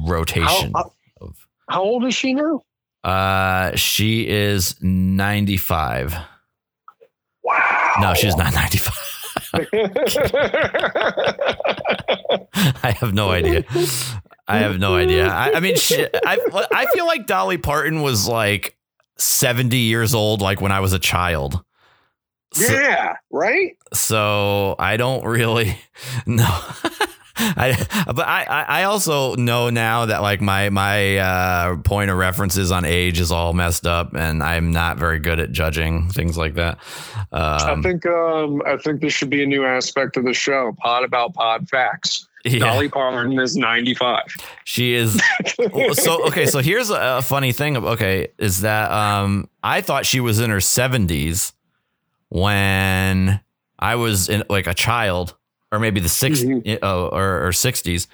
rotation. 0.07 0.73
How, 0.75 0.91
how 1.71 1.83
old 1.83 2.05
is 2.05 2.13
she 2.13 2.33
now? 2.33 2.61
Uh, 3.03 3.75
she 3.75 4.27
is 4.27 4.75
95. 4.81 6.15
Wow. 7.43 7.93
No, 8.01 8.13
she's 8.13 8.35
not 8.35 8.53
95. 8.53 8.93
I 12.83 12.91
have 12.99 13.13
no 13.13 13.31
idea. 13.31 13.63
I 14.47 14.59
have 14.59 14.79
no 14.79 14.95
idea. 14.95 15.27
I, 15.29 15.53
I 15.53 15.59
mean, 15.59 15.75
she, 15.77 16.05
I 16.25 16.37
I 16.73 16.85
feel 16.87 17.07
like 17.07 17.25
Dolly 17.25 17.57
Parton 17.57 18.01
was 18.01 18.27
like 18.27 18.77
70 19.17 19.77
years 19.77 20.13
old, 20.13 20.41
like 20.41 20.61
when 20.61 20.71
I 20.71 20.81
was 20.81 20.93
a 20.93 20.99
child. 20.99 21.63
So, 22.53 22.73
yeah, 22.73 23.15
right. 23.31 23.77
So 23.93 24.75
I 24.77 24.97
don't 24.97 25.23
really 25.23 25.77
know. 26.25 26.59
I 27.37 27.75
but 28.07 28.27
I 28.27 28.43
I 28.67 28.83
also 28.83 29.35
know 29.35 29.69
now 29.69 30.05
that 30.05 30.21
like 30.21 30.41
my 30.41 30.69
my 30.69 31.17
uh, 31.17 31.77
point 31.77 32.11
of 32.11 32.17
references 32.17 32.71
on 32.71 32.85
age 32.85 33.19
is 33.19 33.31
all 33.31 33.53
messed 33.53 33.87
up, 33.87 34.13
and 34.13 34.43
I'm 34.43 34.71
not 34.71 34.97
very 34.97 35.19
good 35.19 35.39
at 35.39 35.51
judging 35.51 36.09
things 36.09 36.37
like 36.37 36.55
that. 36.55 36.77
Um, 37.31 37.79
I 37.79 37.81
think 37.81 38.05
um, 38.05 38.61
I 38.65 38.77
think 38.77 39.01
this 39.01 39.13
should 39.13 39.29
be 39.29 39.43
a 39.43 39.47
new 39.47 39.65
aspect 39.65 40.17
of 40.17 40.25
the 40.25 40.33
show: 40.33 40.75
pod 40.79 41.03
about 41.03 41.33
pod 41.33 41.69
facts. 41.69 42.27
Yeah. 42.43 42.59
Dolly 42.59 42.89
Parton 42.89 43.39
is 43.39 43.55
95. 43.55 44.23
She 44.63 44.93
is 44.93 45.21
so 45.93 46.25
okay. 46.27 46.47
So 46.47 46.59
here's 46.59 46.89
a, 46.89 47.21
funny 47.21 47.51
thing. 47.51 47.77
Okay, 47.77 48.29
is 48.37 48.61
that 48.61 48.91
um, 48.91 49.47
I 49.63 49.81
thought 49.81 50.05
she 50.05 50.19
was 50.19 50.39
in 50.39 50.49
her 50.49 50.57
70s 50.57 51.53
when 52.29 53.39
I 53.77 53.95
was 53.95 54.29
in 54.29 54.43
like 54.49 54.67
a 54.67 54.73
child 54.73 55.35
or 55.71 55.79
maybe 55.79 55.99
the 55.99 56.07
60s 56.07 56.43
mm-hmm. 56.43 56.83
uh, 56.83 57.07
or, 57.07 57.47
or 57.47 57.49
60s. 57.49 58.07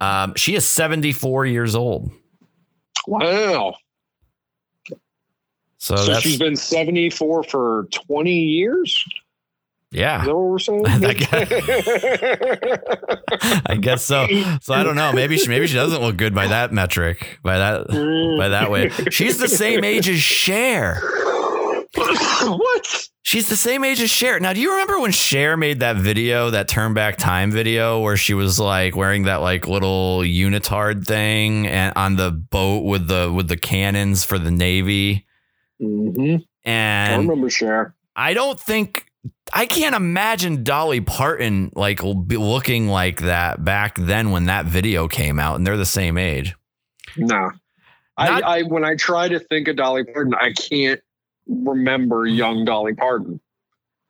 Um, 0.00 0.34
she 0.34 0.54
is 0.54 0.64
74 0.64 1.46
years 1.46 1.74
old. 1.74 2.10
Wow. 3.06 3.74
So, 5.78 5.96
so 5.96 6.20
she's 6.20 6.38
been 6.38 6.56
74 6.56 7.44
for 7.44 7.88
20 7.90 8.32
years? 8.32 9.04
Yeah. 9.90 10.20
Is 10.20 10.26
that 10.26 10.34
what 10.34 10.44
we're 10.44 10.58
saying? 10.58 10.86
I 13.66 13.76
guess 13.76 14.04
so. 14.04 14.26
So 14.62 14.72
I 14.72 14.84
don't 14.84 14.96
know. 14.96 15.12
Maybe 15.12 15.36
she 15.36 15.48
maybe 15.48 15.66
she 15.66 15.74
doesn't 15.74 16.00
look 16.00 16.16
good 16.16 16.34
by 16.34 16.46
that 16.46 16.72
metric. 16.72 17.40
By 17.42 17.58
that 17.58 17.88
by 18.38 18.48
that 18.48 18.70
way. 18.70 18.88
She's 19.10 19.38
the 19.38 19.48
same 19.48 19.84
age 19.84 20.08
as 20.08 20.18
Cher. 20.18 20.98
what? 21.96 23.08
She's 23.24 23.48
the 23.48 23.56
same 23.56 23.84
age 23.84 24.00
as 24.00 24.10
Cher. 24.10 24.40
Now, 24.40 24.52
do 24.52 24.60
you 24.60 24.72
remember 24.72 24.98
when 24.98 25.12
Cher 25.12 25.56
made 25.56 25.80
that 25.80 25.96
video, 25.96 26.50
that 26.50 26.68
turn 26.68 26.92
back 26.94 27.16
time 27.18 27.50
video, 27.50 28.00
where 28.00 28.16
she 28.16 28.34
was 28.34 28.58
like 28.58 28.96
wearing 28.96 29.24
that 29.24 29.36
like 29.36 29.68
little 29.68 30.20
unitard 30.20 31.06
thing 31.06 31.66
and 31.66 31.92
on 31.96 32.16
the 32.16 32.30
boat 32.30 32.84
with 32.84 33.08
the 33.08 33.32
with 33.32 33.48
the 33.48 33.56
cannons 33.56 34.24
for 34.24 34.38
the 34.38 34.50
Navy? 34.50 35.26
Mm-hmm. 35.80 36.42
And 36.64 37.12
I 37.12 37.16
remember 37.16 37.50
Cher. 37.50 37.94
I 38.16 38.34
don't 38.34 38.58
think 38.58 39.06
I 39.52 39.66
can't 39.66 39.94
imagine 39.94 40.64
Dolly 40.64 41.00
Parton 41.00 41.70
like 41.74 42.02
looking 42.02 42.88
like 42.88 43.20
that 43.20 43.64
back 43.64 43.96
then 43.98 44.30
when 44.30 44.46
that 44.46 44.66
video 44.66 45.08
came 45.08 45.38
out, 45.38 45.56
and 45.56 45.66
they're 45.66 45.76
the 45.76 45.86
same 45.86 46.18
age. 46.18 46.54
No, 47.16 47.50
Not, 48.18 48.44
I, 48.44 48.58
I 48.58 48.62
when 48.62 48.84
I 48.84 48.96
try 48.96 49.28
to 49.28 49.38
think 49.38 49.68
of 49.68 49.76
Dolly 49.76 50.04
Parton, 50.04 50.34
I 50.34 50.52
can't 50.52 51.00
remember 51.46 52.26
young 52.26 52.64
Dolly 52.64 52.94
Parton. 52.94 53.40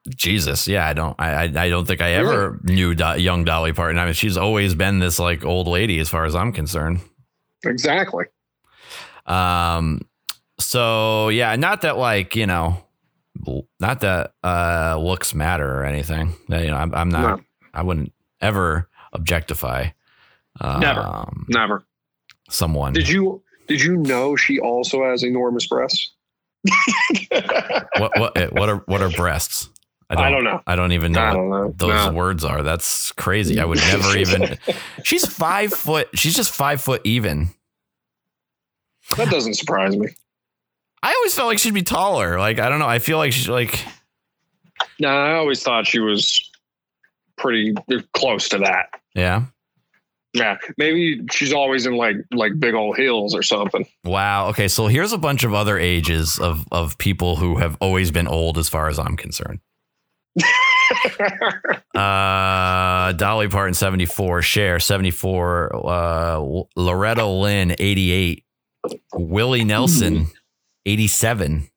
Jesus, 0.09 0.67
yeah, 0.67 0.89
I 0.89 0.95
don't, 0.95 1.15
I, 1.21 1.45
I 1.45 1.69
don't 1.69 1.87
think 1.87 2.01
I 2.01 2.13
ever 2.15 2.59
really? 2.63 2.75
knew 2.75 2.95
Do- 2.95 3.21
young 3.21 3.45
Dolly 3.45 3.73
Parton. 3.73 3.99
I 4.01 4.07
mean, 4.07 4.15
she's 4.15 4.37
always 4.37 4.75
been 4.75 4.99
this 4.99 5.21
like 5.21 5.45
old 5.45 5.69
lady, 5.69 6.01
as 6.01 6.09
far 6.09 6.25
as 6.25 6.35
I'm 6.35 6.53
concerned. 6.53 7.01
Exactly. 7.65 8.25
Um. 9.27 10.01
So 10.59 11.29
yeah, 11.29 11.55
not 11.57 11.83
that 11.83 11.99
like 11.99 12.35
you 12.35 12.47
know, 12.47 12.85
not 13.79 14.01
that 14.01 14.35
uh 14.43 14.99
looks 15.01 15.35
matter 15.35 15.81
or 15.81 15.85
anything. 15.85 16.35
You 16.49 16.67
know, 16.67 16.77
I'm, 16.77 16.93
I'm 16.95 17.09
not. 17.09 17.39
No. 17.39 17.45
I 17.73 17.83
wouldn't 17.83 18.13
ever 18.41 18.89
objectify. 19.13 19.91
Um, 20.61 20.81
never. 20.81 21.25
Never. 21.49 21.85
Someone. 22.51 22.93
Did 22.93 23.09
you 23.09 23.43
Did 23.69 23.81
you 23.81 23.97
know 23.97 24.35
she 24.35 24.59
also 24.59 25.05
has 25.05 25.23
enormous 25.23 25.67
breasts? 25.67 26.13
what 27.99 28.13
what 28.19 28.37
eh, 28.37 28.49
what 28.53 28.69
are 28.69 28.77
what 28.87 29.03
are 29.03 29.11
breasts? 29.11 29.69
I 30.11 30.15
don't, 30.15 30.25
I 30.25 30.31
don't 30.31 30.45
know. 30.45 30.61
I 30.67 30.77
don't 30.77 30.93
even 30.93 31.13
know, 31.13 31.33
don't 31.33 31.51
know. 31.51 31.67
what 31.67 31.79
those 31.79 32.07
no. 32.07 32.13
words 32.13 32.45
are. 32.45 32.63
That's 32.63 33.13
crazy. 33.13 33.59
I 33.59 33.65
would 33.65 33.79
never 33.79 34.17
even. 34.19 34.59
She's 35.05 35.25
five 35.27 35.73
foot. 35.73 36.09
She's 36.15 36.35
just 36.35 36.51
five 36.51 36.81
foot 36.81 37.01
even. 37.05 37.49
That 39.17 39.31
doesn't 39.31 39.55
surprise 39.55 39.97
me. 39.97 40.09
I 41.03 41.13
always 41.15 41.35
felt 41.35 41.49
like 41.49 41.59
she'd 41.59 41.75
be 41.75 41.83
taller. 41.83 42.39
Like 42.39 42.59
I 42.59 42.69
don't 42.69 42.79
know. 42.79 42.89
I 42.89 42.99
feel 42.99 43.19
like 43.19 43.33
she's 43.33 43.49
like. 43.49 43.85
No, 45.01 45.09
I 45.09 45.35
always 45.35 45.63
thought 45.63 45.87
she 45.87 45.99
was 45.99 46.51
pretty 47.37 47.75
uh, 47.91 48.01
close 48.15 48.49
to 48.51 48.59
that. 48.59 48.91
Yeah. 49.15 49.45
Yeah, 50.35 50.57
maybe 50.79 51.21
she's 51.31 51.53
always 51.53 51.85
in 51.85 51.95
like 51.97 52.17
like 52.33 52.59
big 52.59 52.75
old 52.75 52.97
heels 52.97 53.35
or 53.35 53.43
something. 53.43 53.87
Wow. 54.05 54.49
Okay, 54.49 54.67
so 54.69 54.87
here's 54.87 55.13
a 55.13 55.19
bunch 55.19 55.45
of 55.45 55.53
other 55.53 55.79
ages 55.79 56.39
of 56.39 56.65
of 56.73 56.97
people 56.97 57.37
who 57.37 57.57
have 57.57 57.77
always 57.81 58.11
been 58.11 58.27
old, 58.27 58.57
as 58.57 58.69
far 58.69 58.89
as 58.89 58.99
I'm 58.99 59.17
concerned. 59.17 59.61
uh, 61.95 63.13
Dolly 63.13 63.49
Parton, 63.49 63.75
74. 63.75 64.43
Cher, 64.43 64.79
74. 64.79 65.87
Uh, 65.87 66.63
Loretta 66.77 67.27
Lynn, 67.27 67.75
88. 67.79 68.45
Willie 69.15 69.65
Nelson, 69.65 70.29
87. 70.87 71.69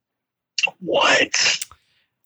What? 0.79 1.59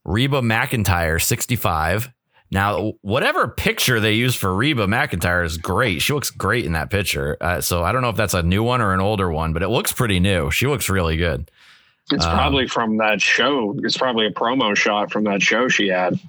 Reba 0.05 0.41
McEntire, 0.41 1.21
65. 1.21 2.09
Now, 2.51 2.93
whatever 3.01 3.47
picture 3.47 3.99
they 3.99 4.13
use 4.13 4.35
for 4.35 4.53
Reba 4.53 4.87
McEntire 4.87 5.45
is 5.45 5.57
great. 5.57 6.01
She 6.01 6.13
looks 6.13 6.31
great 6.31 6.65
in 6.65 6.71
that 6.73 6.89
picture. 6.89 7.37
Uh, 7.39 7.61
so 7.61 7.83
I 7.83 7.91
don't 7.91 8.01
know 8.01 8.09
if 8.09 8.15
that's 8.15 8.33
a 8.33 8.41
new 8.41 8.63
one 8.63 8.81
or 8.81 8.93
an 8.93 8.99
older 8.99 9.31
one, 9.31 9.53
but 9.53 9.61
it 9.61 9.69
looks 9.69 9.93
pretty 9.93 10.19
new. 10.19 10.49
She 10.49 10.65
looks 10.65 10.89
really 10.89 11.15
good. 11.15 11.51
It's 12.11 12.25
um, 12.25 12.33
probably 12.33 12.67
from 12.67 12.97
that 12.97 13.21
show. 13.21 13.75
It's 13.83 13.97
probably 13.97 14.25
a 14.25 14.31
promo 14.31 14.75
shot 14.75 15.11
from 15.11 15.25
that 15.25 15.43
show 15.43 15.67
she 15.67 15.89
had. 15.89 16.19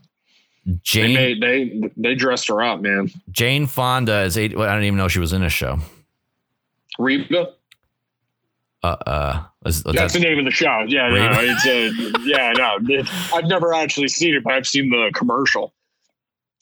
Jane, 0.82 1.14
they, 1.14 1.34
made, 1.34 1.42
they 1.42 1.90
they 1.96 2.14
dressed 2.14 2.48
her 2.48 2.62
up, 2.62 2.82
man. 2.82 3.10
Jane 3.30 3.66
Fonda 3.66 4.20
is 4.22 4.36
eight. 4.36 4.54
Well, 4.56 4.68
I 4.68 4.74
don't 4.74 4.84
even 4.84 4.98
know 4.98 5.08
she 5.08 5.18
was 5.18 5.32
in 5.32 5.42
a 5.42 5.48
show. 5.48 5.78
Reba. 6.98 7.54
Uh, 8.82 8.86
uh, 8.86 9.42
is, 9.64 9.82
that's, 9.82 9.96
that's 9.96 10.12
the 10.12 10.20
name 10.20 10.38
of 10.38 10.44
the 10.44 10.50
show. 10.50 10.84
Yeah, 10.86 11.06
Reba? 11.06 11.34
no, 11.34 11.40
it's 11.40 11.66
a, 11.66 11.90
yeah, 12.24 12.52
no. 12.52 13.04
I've 13.34 13.46
never 13.46 13.72
actually 13.72 14.08
seen 14.08 14.34
it, 14.34 14.44
but 14.44 14.52
I've 14.52 14.66
seen 14.66 14.90
the 14.90 15.10
commercial. 15.14 15.72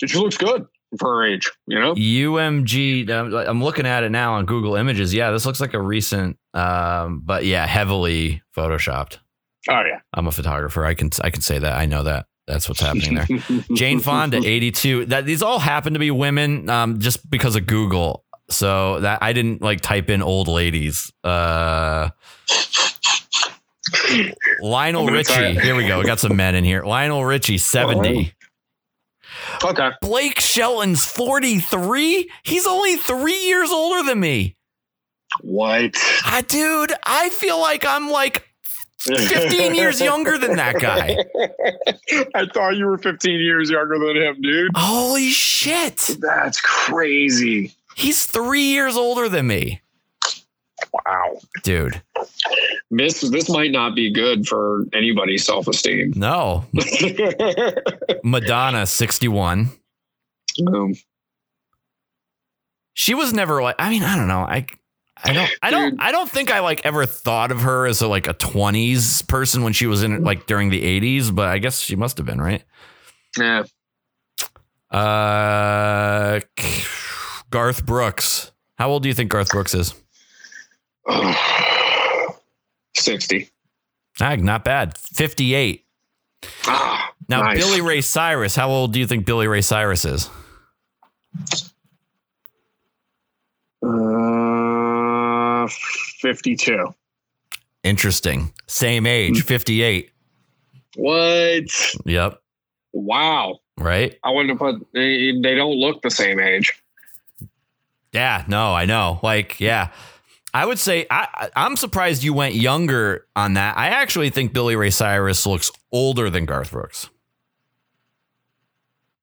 She 0.06 0.18
looks 0.18 0.36
good 0.36 0.66
for 0.98 1.16
her 1.16 1.24
age, 1.24 1.50
you 1.66 1.78
know? 1.78 1.94
UMG, 1.94 3.10
I'm 3.10 3.62
looking 3.62 3.86
at 3.86 4.04
it 4.04 4.10
now 4.10 4.34
on 4.34 4.46
Google 4.46 4.76
Images. 4.76 5.12
Yeah, 5.12 5.30
this 5.30 5.44
looks 5.44 5.60
like 5.60 5.74
a 5.74 5.80
recent, 5.80 6.38
um, 6.54 7.22
but 7.24 7.44
yeah, 7.44 7.66
heavily 7.66 8.42
photoshopped. 8.56 9.18
Oh 9.68 9.82
yeah, 9.82 10.00
I'm 10.14 10.26
a 10.26 10.32
photographer. 10.32 10.84
I 10.84 10.94
can 10.94 11.10
I 11.22 11.30
can 11.30 11.42
say 11.42 11.58
that. 11.58 11.76
I 11.76 11.86
know 11.86 12.04
that. 12.04 12.26
That's 12.46 12.66
what's 12.66 12.80
happening 12.80 13.14
there. 13.14 13.26
Jane 13.74 14.00
Fonda, 14.00 14.38
82. 14.38 15.06
That 15.06 15.26
these 15.26 15.42
all 15.42 15.58
happen 15.58 15.92
to 15.92 15.98
be 15.98 16.10
women, 16.10 16.70
um, 16.70 16.98
just 16.98 17.28
because 17.28 17.56
of 17.56 17.66
Google. 17.66 18.24
So 18.48 19.00
that 19.00 19.22
I 19.22 19.34
didn't 19.34 19.60
like 19.60 19.82
type 19.82 20.08
in 20.08 20.22
old 20.22 20.48
ladies. 20.48 21.12
Uh, 21.22 22.08
Lionel 24.60 25.06
Richie. 25.06 25.60
Here 25.60 25.74
we 25.74 25.86
go. 25.86 25.98
We 25.98 26.06
got 26.06 26.20
some 26.20 26.36
men 26.36 26.54
in 26.54 26.64
here. 26.64 26.82
Lionel 26.82 27.24
Richie, 27.24 27.58
70. 27.58 28.32
Okay. 29.64 29.90
Blake 30.00 30.40
Shelton's 30.40 31.04
43. 31.04 32.30
He's 32.44 32.66
only 32.66 32.96
three 32.96 33.44
years 33.46 33.70
older 33.70 34.02
than 34.06 34.20
me. 34.20 34.56
What? 35.42 35.94
Uh, 36.26 36.42
dude, 36.46 36.92
I 37.04 37.28
feel 37.28 37.60
like 37.60 37.84
I'm 37.84 38.10
like 38.10 38.48
15 38.98 39.74
years 39.74 40.00
younger 40.00 40.38
than 40.38 40.56
that 40.56 40.78
guy. 40.80 41.16
I 42.34 42.46
thought 42.46 42.76
you 42.76 42.86
were 42.86 42.98
15 42.98 43.40
years 43.40 43.70
younger 43.70 43.98
than 43.98 44.16
him, 44.16 44.40
dude. 44.40 44.70
Holy 44.76 45.28
shit. 45.28 46.16
That's 46.20 46.60
crazy. 46.60 47.74
He's 47.94 48.24
three 48.24 48.62
years 48.62 48.96
older 48.96 49.28
than 49.28 49.46
me. 49.46 49.80
Wow. 50.92 51.38
Dude. 51.62 52.02
This 52.90 53.20
this 53.20 53.48
might 53.48 53.70
not 53.70 53.94
be 53.94 54.10
good 54.10 54.46
for 54.46 54.84
anybody's 54.92 55.44
self-esteem. 55.44 56.14
No. 56.16 56.66
Madonna 58.24 58.86
61. 58.86 59.70
Boom. 60.58 60.94
She 62.94 63.14
was 63.14 63.32
never 63.32 63.62
like 63.62 63.76
I 63.78 63.90
mean, 63.90 64.02
I 64.02 64.16
don't 64.16 64.28
know. 64.28 64.40
I 64.40 64.66
I 65.22 65.32
don't 65.32 65.50
I 65.62 65.70
don't 65.70 66.00
I 66.00 66.12
don't 66.12 66.30
think 66.30 66.50
I 66.50 66.60
like 66.60 66.84
ever 66.84 67.04
thought 67.06 67.50
of 67.50 67.60
her 67.62 67.86
as 67.86 68.00
a 68.00 68.08
like 68.08 68.28
a 68.28 68.34
20s 68.34 69.26
person 69.28 69.62
when 69.62 69.72
she 69.72 69.86
was 69.86 70.02
in 70.02 70.22
like 70.22 70.46
during 70.46 70.70
the 70.70 70.82
80s, 71.00 71.34
but 71.34 71.48
I 71.48 71.58
guess 71.58 71.80
she 71.80 71.96
must 71.96 72.16
have 72.18 72.26
been, 72.26 72.40
right? 72.40 72.64
Yeah. 73.38 73.64
Uh 74.90 76.40
Garth 77.50 77.84
Brooks. 77.84 78.52
How 78.78 78.90
old 78.90 79.02
do 79.02 79.08
you 79.08 79.14
think 79.14 79.30
Garth 79.30 79.50
Brooks 79.50 79.74
is? 79.74 79.94
60. 82.96 83.50
Ah, 84.20 84.36
not 84.36 84.64
bad. 84.64 84.96
58. 84.98 85.84
Ah, 86.66 87.12
now, 87.28 87.42
nice. 87.42 87.58
Billy 87.58 87.80
Ray 87.80 88.00
Cyrus, 88.00 88.54
how 88.56 88.68
old 88.68 88.92
do 88.92 89.00
you 89.00 89.06
think 89.06 89.26
Billy 89.26 89.46
Ray 89.46 89.60
Cyrus 89.62 90.04
is? 90.04 90.30
Uh, 93.82 95.68
52. 96.20 96.94
Interesting. 97.84 98.52
Same 98.66 99.06
age, 99.06 99.42
58. 99.44 100.10
What? 100.96 101.64
Yep. 102.04 102.42
Wow. 102.92 103.60
Right? 103.76 104.18
I 104.24 104.30
wouldn't 104.30 104.58
put, 104.58 104.84
they, 104.92 105.32
they 105.40 105.54
don't 105.54 105.76
look 105.76 106.02
the 106.02 106.10
same 106.10 106.40
age. 106.40 106.72
Yeah, 108.12 108.44
no, 108.48 108.74
I 108.74 108.84
know. 108.84 109.20
Like, 109.22 109.60
yeah. 109.60 109.90
I 110.54 110.64
would 110.64 110.78
say 110.78 111.06
I, 111.10 111.50
I'm 111.54 111.76
surprised 111.76 112.22
you 112.22 112.32
went 112.32 112.54
younger 112.54 113.26
on 113.36 113.54
that. 113.54 113.76
I 113.76 113.88
actually 113.88 114.30
think 114.30 114.52
Billy 114.52 114.76
Ray 114.76 114.90
Cyrus 114.90 115.46
looks 115.46 115.70
older 115.92 116.30
than 116.30 116.46
Garth 116.46 116.70
Brooks. 116.70 117.10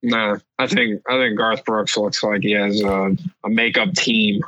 Nah, 0.03 0.37
I 0.59 0.67
think 0.67 1.01
I 1.09 1.17
think 1.17 1.37
Garth 1.37 1.65
Brooks 1.65 1.97
looks 1.97 2.21
like 2.21 2.41
he 2.41 2.51
has 2.51 2.81
a, 2.81 3.17
a 3.43 3.49
makeup 3.49 3.93
team 3.93 4.41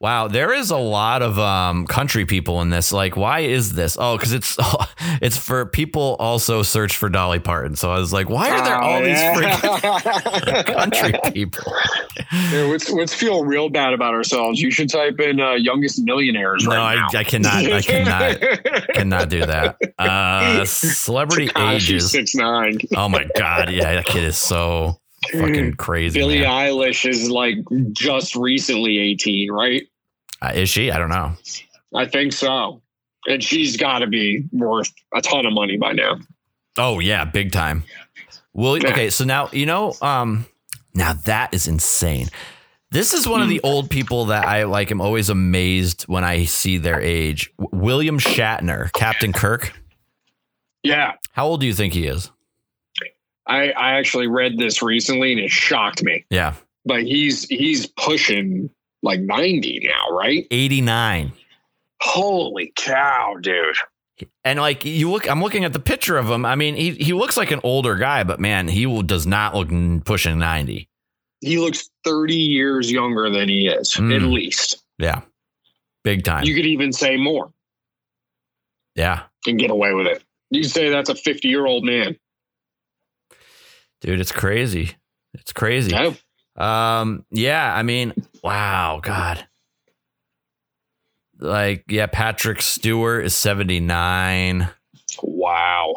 Wow, 0.00 0.28
there 0.28 0.52
is 0.52 0.70
a 0.70 0.76
lot 0.76 1.22
of 1.22 1.38
um, 1.38 1.86
country 1.86 2.26
people 2.26 2.60
in 2.60 2.68
this. 2.68 2.92
Like, 2.92 3.16
why 3.16 3.40
is 3.40 3.72
this? 3.72 3.96
Oh, 3.98 4.16
because 4.16 4.32
it's 4.32 4.56
it's 5.22 5.38
for 5.38 5.66
people 5.66 6.16
also 6.18 6.62
search 6.62 6.96
for 6.96 7.08
Dolly 7.08 7.38
Parton. 7.38 7.76
So 7.76 7.90
I 7.90 7.98
was 7.98 8.12
like, 8.12 8.28
why 8.28 8.50
are 8.50 8.64
there 8.64 8.76
all 8.76 8.98
oh, 8.98 9.02
yeah. 9.02 9.34
these 9.34 9.62
freaking 9.72 10.66
country 10.66 11.32
people? 11.32 11.72
Yeah, 12.50 12.64
let's 12.64 12.90
let's 12.90 13.14
feel 13.14 13.44
real 13.44 13.70
bad 13.70 13.92
about 13.92 14.14
ourselves. 14.14 14.60
You 14.60 14.70
should 14.70 14.90
type 14.90 15.20
in 15.20 15.40
uh, 15.40 15.52
youngest 15.52 16.02
millionaires. 16.02 16.64
No, 16.64 16.76
right 16.76 16.98
I, 17.14 17.20
I, 17.20 17.24
cannot. 17.24 17.64
I 17.64 17.80
cannot. 17.80 18.40
cannot 18.94 19.28
do 19.28 19.46
that. 19.46 19.78
Uh, 19.96 20.64
celebrity 20.64 21.48
Tekashi 21.48 21.74
ages 21.76 22.10
six 22.10 22.34
nine. 22.34 22.78
Oh 22.96 23.08
my 23.08 23.26
god, 23.36 23.70
yeah, 23.70 23.94
that 23.94 24.06
kid 24.06 24.24
is 24.24 24.36
so 24.36 24.98
fucking 25.32 25.74
crazy. 25.74 26.18
Billie 26.18 26.40
man. 26.40 26.48
Eilish 26.48 27.08
is 27.08 27.30
like 27.30 27.56
just 27.92 28.36
recently 28.36 28.98
18, 28.98 29.50
right? 29.50 29.82
Uh, 30.40 30.52
is 30.54 30.68
she? 30.68 30.90
I 30.90 30.98
don't 30.98 31.10
know. 31.10 31.34
I 31.94 32.06
think 32.06 32.32
so. 32.32 32.82
And 33.26 33.42
she's 33.42 33.76
got 33.76 34.00
to 34.00 34.06
be 34.06 34.44
worth 34.52 34.92
a 35.14 35.22
ton 35.22 35.46
of 35.46 35.52
money 35.52 35.76
by 35.76 35.92
now. 35.92 36.18
Oh 36.76 36.98
yeah, 36.98 37.24
big 37.24 37.52
time. 37.52 37.84
Well, 38.52 38.76
yeah. 38.78 38.90
okay, 38.90 39.10
so 39.10 39.24
now 39.24 39.48
you 39.52 39.66
know. 39.66 39.94
Um, 40.02 40.46
now 40.94 41.14
that 41.24 41.54
is 41.54 41.66
insane. 41.66 42.28
This 42.90 43.12
is 43.12 43.26
one 43.26 43.42
of 43.42 43.48
the 43.48 43.60
old 43.62 43.90
people 43.90 44.26
that 44.26 44.46
I 44.46 44.64
like. 44.64 44.92
am 44.92 45.00
always 45.00 45.28
amazed 45.28 46.02
when 46.02 46.22
I 46.22 46.44
see 46.44 46.78
their 46.78 47.00
age. 47.00 47.50
William 47.58 48.20
Shatner, 48.20 48.92
Captain 48.92 49.32
Kirk. 49.32 49.72
Yeah. 50.84 51.14
How 51.32 51.46
old 51.46 51.60
do 51.60 51.66
you 51.66 51.74
think 51.74 51.92
he 51.92 52.06
is? 52.06 52.30
I, 53.46 53.70
I 53.70 53.92
actually 53.94 54.26
read 54.26 54.58
this 54.58 54.82
recently 54.82 55.32
and 55.32 55.40
it 55.40 55.50
shocked 55.50 56.02
me. 56.02 56.24
Yeah. 56.30 56.54
But 56.84 57.02
he's 57.02 57.44
he's 57.44 57.86
pushing 57.86 58.70
like 59.02 59.20
90 59.20 59.88
now, 59.88 60.16
right? 60.16 60.46
89. 60.50 61.32
Holy 62.00 62.72
cow, 62.74 63.36
dude. 63.40 63.76
And 64.44 64.60
like 64.60 64.84
you 64.84 65.10
look, 65.10 65.28
I'm 65.28 65.42
looking 65.42 65.64
at 65.64 65.72
the 65.72 65.80
picture 65.80 66.16
of 66.16 66.30
him. 66.30 66.44
I 66.44 66.54
mean, 66.54 66.76
he 66.76 66.92
he 66.92 67.12
looks 67.12 67.36
like 67.36 67.50
an 67.50 67.60
older 67.64 67.96
guy, 67.96 68.24
but 68.24 68.40
man, 68.40 68.68
he 68.68 68.86
will, 68.86 69.02
does 69.02 69.26
not 69.26 69.54
look 69.54 69.68
pushing 70.04 70.38
90. 70.38 70.88
He 71.40 71.58
looks 71.58 71.90
30 72.04 72.34
years 72.34 72.90
younger 72.90 73.28
than 73.28 73.48
he 73.48 73.66
is, 73.66 73.94
mm. 73.94 74.14
at 74.14 74.22
least. 74.22 74.82
Yeah. 74.98 75.22
Big 76.04 76.24
time. 76.24 76.44
You 76.44 76.54
could 76.54 76.66
even 76.66 76.92
say 76.92 77.16
more. 77.16 77.52
Yeah. 78.94 79.24
And 79.46 79.58
get 79.58 79.70
away 79.70 79.92
with 79.92 80.06
it. 80.06 80.22
You 80.50 80.62
say 80.62 80.90
that's 80.90 81.10
a 81.10 81.14
50 81.14 81.48
year 81.48 81.66
old 81.66 81.84
man. 81.84 82.16
Dude, 84.04 84.20
it's 84.20 84.32
crazy. 84.32 84.96
It's 85.32 85.54
crazy. 85.54 85.90
Yeah. 85.92 86.12
Um, 86.56 87.24
yeah, 87.30 87.74
I 87.74 87.82
mean, 87.82 88.12
wow, 88.42 89.00
God. 89.02 89.46
Like, 91.38 91.84
yeah, 91.88 92.04
Patrick 92.04 92.60
Stewart 92.60 93.24
is 93.24 93.34
79. 93.34 94.68
Wow. 95.22 95.94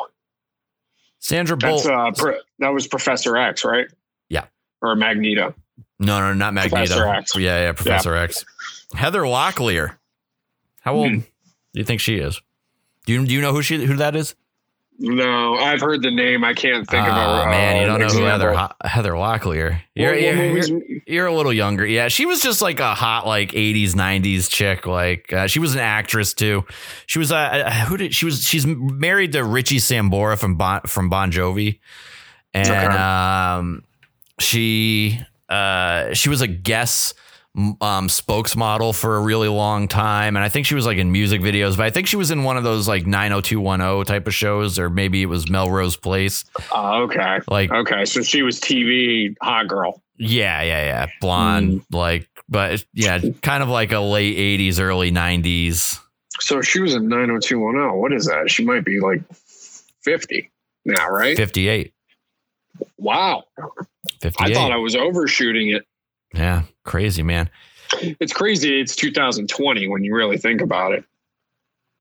Sandra 1.19 1.57
Bullock. 1.57 1.85
Uh, 1.85 2.11
pro- 2.15 2.39
that 2.59 2.69
was 2.69 2.87
Professor 2.87 3.35
X, 3.35 3.65
right? 3.65 3.87
Yeah. 4.29 4.45
Or 4.81 4.95
Magneto. 4.95 5.53
No, 5.99 6.21
no, 6.21 6.33
not 6.33 6.53
Magneto. 6.53 6.77
Professor 6.77 7.07
X. 7.09 7.35
Yeah, 7.35 7.59
yeah, 7.59 7.71
Professor 7.73 8.15
yeah. 8.15 8.21
X. 8.21 8.45
Heather 8.93 9.23
Locklear. 9.23 9.97
How 10.79 10.95
old 10.95 11.11
hmm. 11.11 11.17
do 11.17 11.25
you 11.73 11.83
think 11.83 11.99
she 11.99 12.19
is? 12.19 12.41
Do 13.05 13.11
you 13.11 13.25
do 13.25 13.33
you 13.33 13.41
know 13.41 13.51
who 13.51 13.61
she 13.61 13.83
who 13.85 13.97
that 13.97 14.15
is? 14.15 14.33
No, 14.99 15.55
I've 15.55 15.79
heard 15.79 16.01
the 16.01 16.09
name. 16.09 16.43
I 16.43 16.53
can't 16.53 16.89
think 16.89 17.05
oh, 17.05 17.11
of 17.11 17.17
it. 17.17 17.21
Oh 17.21 17.45
man, 17.51 17.81
you 17.81 17.85
don't 17.85 17.99
know 17.99 18.07
who 18.07 18.23
Heather 18.23 18.69
Heather 18.83 19.11
Locklear. 19.11 19.79
You're, 19.93 20.11
well, 20.11 20.19
you're, 20.19 20.57
you're, 20.57 20.81
you're, 21.05 21.25
a 21.27 21.33
little 21.33 21.53
younger. 21.53 21.85
Yeah, 21.85 22.07
she 22.07 22.25
was 22.25 22.41
just 22.41 22.61
like 22.61 22.79
a 22.79 22.95
hot 22.95 23.27
like 23.27 23.51
80s 23.51 23.91
90s 23.91 24.49
chick. 24.49 24.87
Like 24.87 25.31
uh, 25.31 25.45
she 25.45 25.59
was 25.59 25.75
an 25.75 25.81
actress 25.81 26.33
too. 26.33 26.65
She 27.05 27.19
was 27.19 27.31
uh, 27.31 27.35
uh, 27.35 27.71
who 27.85 27.97
did 27.97 28.15
she 28.15 28.25
was 28.25 28.43
she's 28.43 28.65
married 28.65 29.33
to 29.33 29.43
Richie 29.43 29.77
Sambora 29.77 30.37
from 30.37 30.55
bon, 30.55 30.81
from 30.87 31.09
Bon 31.09 31.31
Jovi, 31.31 31.79
and 32.55 32.67
okay. 32.67 32.97
um, 32.97 33.83
she 34.39 35.19
uh 35.47 36.11
she 36.13 36.29
was 36.29 36.41
a 36.41 36.47
guest 36.47 37.13
um, 37.57 38.07
spokesmodel 38.07 38.95
for 38.95 39.17
a 39.17 39.21
really 39.21 39.47
long 39.47 39.87
time, 39.87 40.35
and 40.35 40.43
I 40.45 40.49
think 40.49 40.67
she 40.67 40.75
was 40.75 40.85
like 40.85 40.97
in 40.97 41.11
music 41.11 41.41
videos. 41.41 41.75
But 41.75 41.87
I 41.87 41.89
think 41.89 42.07
she 42.07 42.15
was 42.15 42.29
in 42.29 42.43
one 42.43 42.55
of 42.55 42.63
those 42.63 42.87
like 42.87 43.07
90210 43.07 44.05
type 44.05 44.27
of 44.27 44.33
shows, 44.33 44.77
or 44.77 44.89
maybe 44.89 45.23
it 45.23 45.25
was 45.25 45.49
Melrose 45.49 45.97
Place. 45.97 46.45
Uh, 46.73 47.01
okay, 47.01 47.39
like 47.47 47.71
okay, 47.71 48.05
so 48.05 48.21
she 48.21 48.43
was 48.43 48.59
TV 48.59 49.35
hot 49.41 49.67
girl. 49.67 50.01
Yeah, 50.17 50.61
yeah, 50.61 50.85
yeah, 50.85 51.07
blonde, 51.19 51.81
mm. 51.81 51.95
like, 51.95 52.27
but 52.47 52.85
yeah, 52.93 53.19
kind 53.41 53.63
of 53.63 53.69
like 53.69 53.91
a 53.91 53.99
late 53.99 54.37
80s, 54.37 54.79
early 54.79 55.11
90s. 55.11 55.99
So 56.39 56.61
she 56.61 56.79
was 56.79 56.93
in 56.93 57.07
90210. 57.07 57.99
What 57.99 58.13
is 58.13 58.25
that? 58.25 58.49
She 58.49 58.63
might 58.63 58.85
be 58.85 58.99
like 58.99 59.21
50 60.03 60.51
now, 60.85 61.09
right? 61.09 61.35
58. 61.35 61.93
Wow. 62.97 63.45
58. 64.21 64.35
I 64.39 64.53
thought 64.53 64.71
I 64.71 64.77
was 64.77 64.95
overshooting 64.95 65.69
it. 65.69 65.85
Yeah, 66.33 66.63
crazy, 66.83 67.23
man. 67.23 67.49
It's 68.01 68.33
crazy. 68.33 68.79
It's 68.81 68.95
2020 68.95 69.87
when 69.87 70.03
you 70.03 70.15
really 70.15 70.37
think 70.37 70.61
about 70.61 70.93
it. 70.93 71.05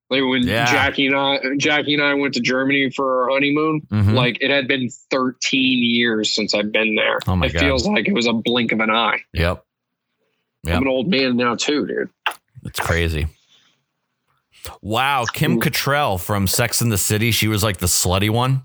Like 0.08 0.22
when 0.22 0.46
yeah. 0.46 0.66
Jackie 0.66 1.06
and 1.08 1.16
I, 1.16 1.38
Jackie 1.56 1.94
and 1.94 2.02
I 2.02 2.14
went 2.14 2.34
to 2.34 2.40
Germany 2.40 2.90
for 2.90 3.24
our 3.24 3.30
honeymoon. 3.30 3.82
Mm-hmm. 3.90 4.14
Like 4.14 4.38
it 4.40 4.50
had 4.50 4.68
been 4.68 4.88
13 5.10 5.82
years 5.82 6.32
since 6.32 6.54
I've 6.54 6.70
been 6.70 6.94
there. 6.94 7.18
Oh 7.26 7.34
my 7.34 7.46
it 7.46 7.54
God. 7.54 7.60
feels 7.60 7.86
like 7.86 8.06
it 8.06 8.14
was 8.14 8.26
a 8.26 8.32
blink 8.32 8.72
of 8.72 8.80
an 8.80 8.90
eye. 8.90 9.20
Yep. 9.32 9.64
yep. 10.64 10.76
I'm 10.76 10.82
an 10.82 10.88
old 10.88 11.08
man 11.08 11.36
now 11.36 11.56
too, 11.56 11.86
dude. 11.86 12.10
It's 12.64 12.78
crazy. 12.78 13.26
Wow, 14.80 15.24
Kim 15.32 15.60
Cattrall 15.60 16.20
from 16.20 16.46
Sex 16.46 16.80
in 16.80 16.88
the 16.88 16.98
City. 16.98 17.30
She 17.30 17.48
was 17.48 17.62
like 17.62 17.78
the 17.78 17.86
slutty 17.86 18.30
one. 18.30 18.64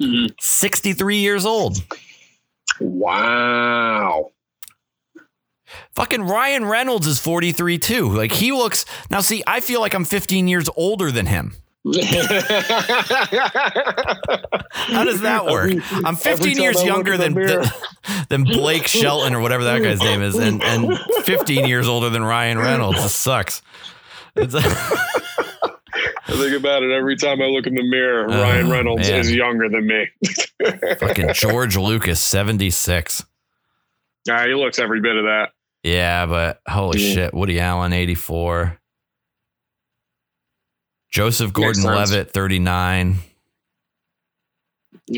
Mm-hmm. 0.00 0.34
63 0.40 1.16
years 1.16 1.46
old. 1.46 1.78
Wow. 2.80 4.32
Fucking 5.92 6.22
Ryan 6.22 6.64
Reynolds 6.64 7.06
is 7.06 7.18
43 7.20 7.78
too. 7.78 8.08
Like 8.10 8.32
he 8.32 8.52
looks 8.52 8.84
now. 9.10 9.20
See, 9.20 9.42
I 9.46 9.60
feel 9.60 9.80
like 9.80 9.94
I'm 9.94 10.04
15 10.04 10.48
years 10.48 10.68
older 10.76 11.10
than 11.10 11.26
him. 11.26 11.54
How 11.84 11.92
does 15.04 15.22
that 15.22 15.46
work? 15.46 15.72
I'm 16.04 16.14
15 16.14 16.56
years 16.58 16.82
younger 16.84 17.16
than 17.16 17.34
than 18.28 18.44
Blake 18.44 18.86
Shelton 18.86 19.34
or 19.34 19.40
whatever 19.40 19.64
that 19.64 19.82
guy's 19.82 19.98
name 19.98 20.22
is, 20.22 20.36
and 20.36 20.62
and 20.62 20.96
15 21.24 21.66
years 21.66 21.88
older 21.88 22.08
than 22.08 22.22
Ryan 22.22 22.58
Reynolds. 22.58 23.02
This 23.02 23.14
sucks. 23.16 23.62
It's 24.36 24.54
I 24.54 26.36
think 26.36 26.56
about 26.56 26.84
it 26.84 26.92
every 26.92 27.16
time 27.16 27.42
I 27.42 27.46
look 27.46 27.66
in 27.66 27.74
the 27.74 27.82
mirror. 27.82 28.26
Oh, 28.30 28.40
Ryan 28.40 28.70
Reynolds 28.70 29.10
man. 29.10 29.20
is 29.20 29.34
younger 29.34 29.68
than 29.68 29.86
me. 29.86 30.06
Fucking 31.00 31.32
George 31.34 31.76
Lucas, 31.76 32.20
76. 32.20 33.24
Yeah, 34.26 34.46
he 34.46 34.54
looks 34.54 34.78
every 34.78 35.00
bit 35.00 35.16
of 35.16 35.24
that. 35.24 35.50
Yeah, 35.82 36.26
but 36.26 36.60
holy 36.66 37.00
yeah. 37.00 37.14
shit. 37.14 37.34
Woody 37.34 37.58
Allen, 37.58 37.92
84. 37.92 38.78
Joseph 41.10 41.52
Gordon 41.52 41.82
Levitt, 41.82 42.30
39. 42.32 43.18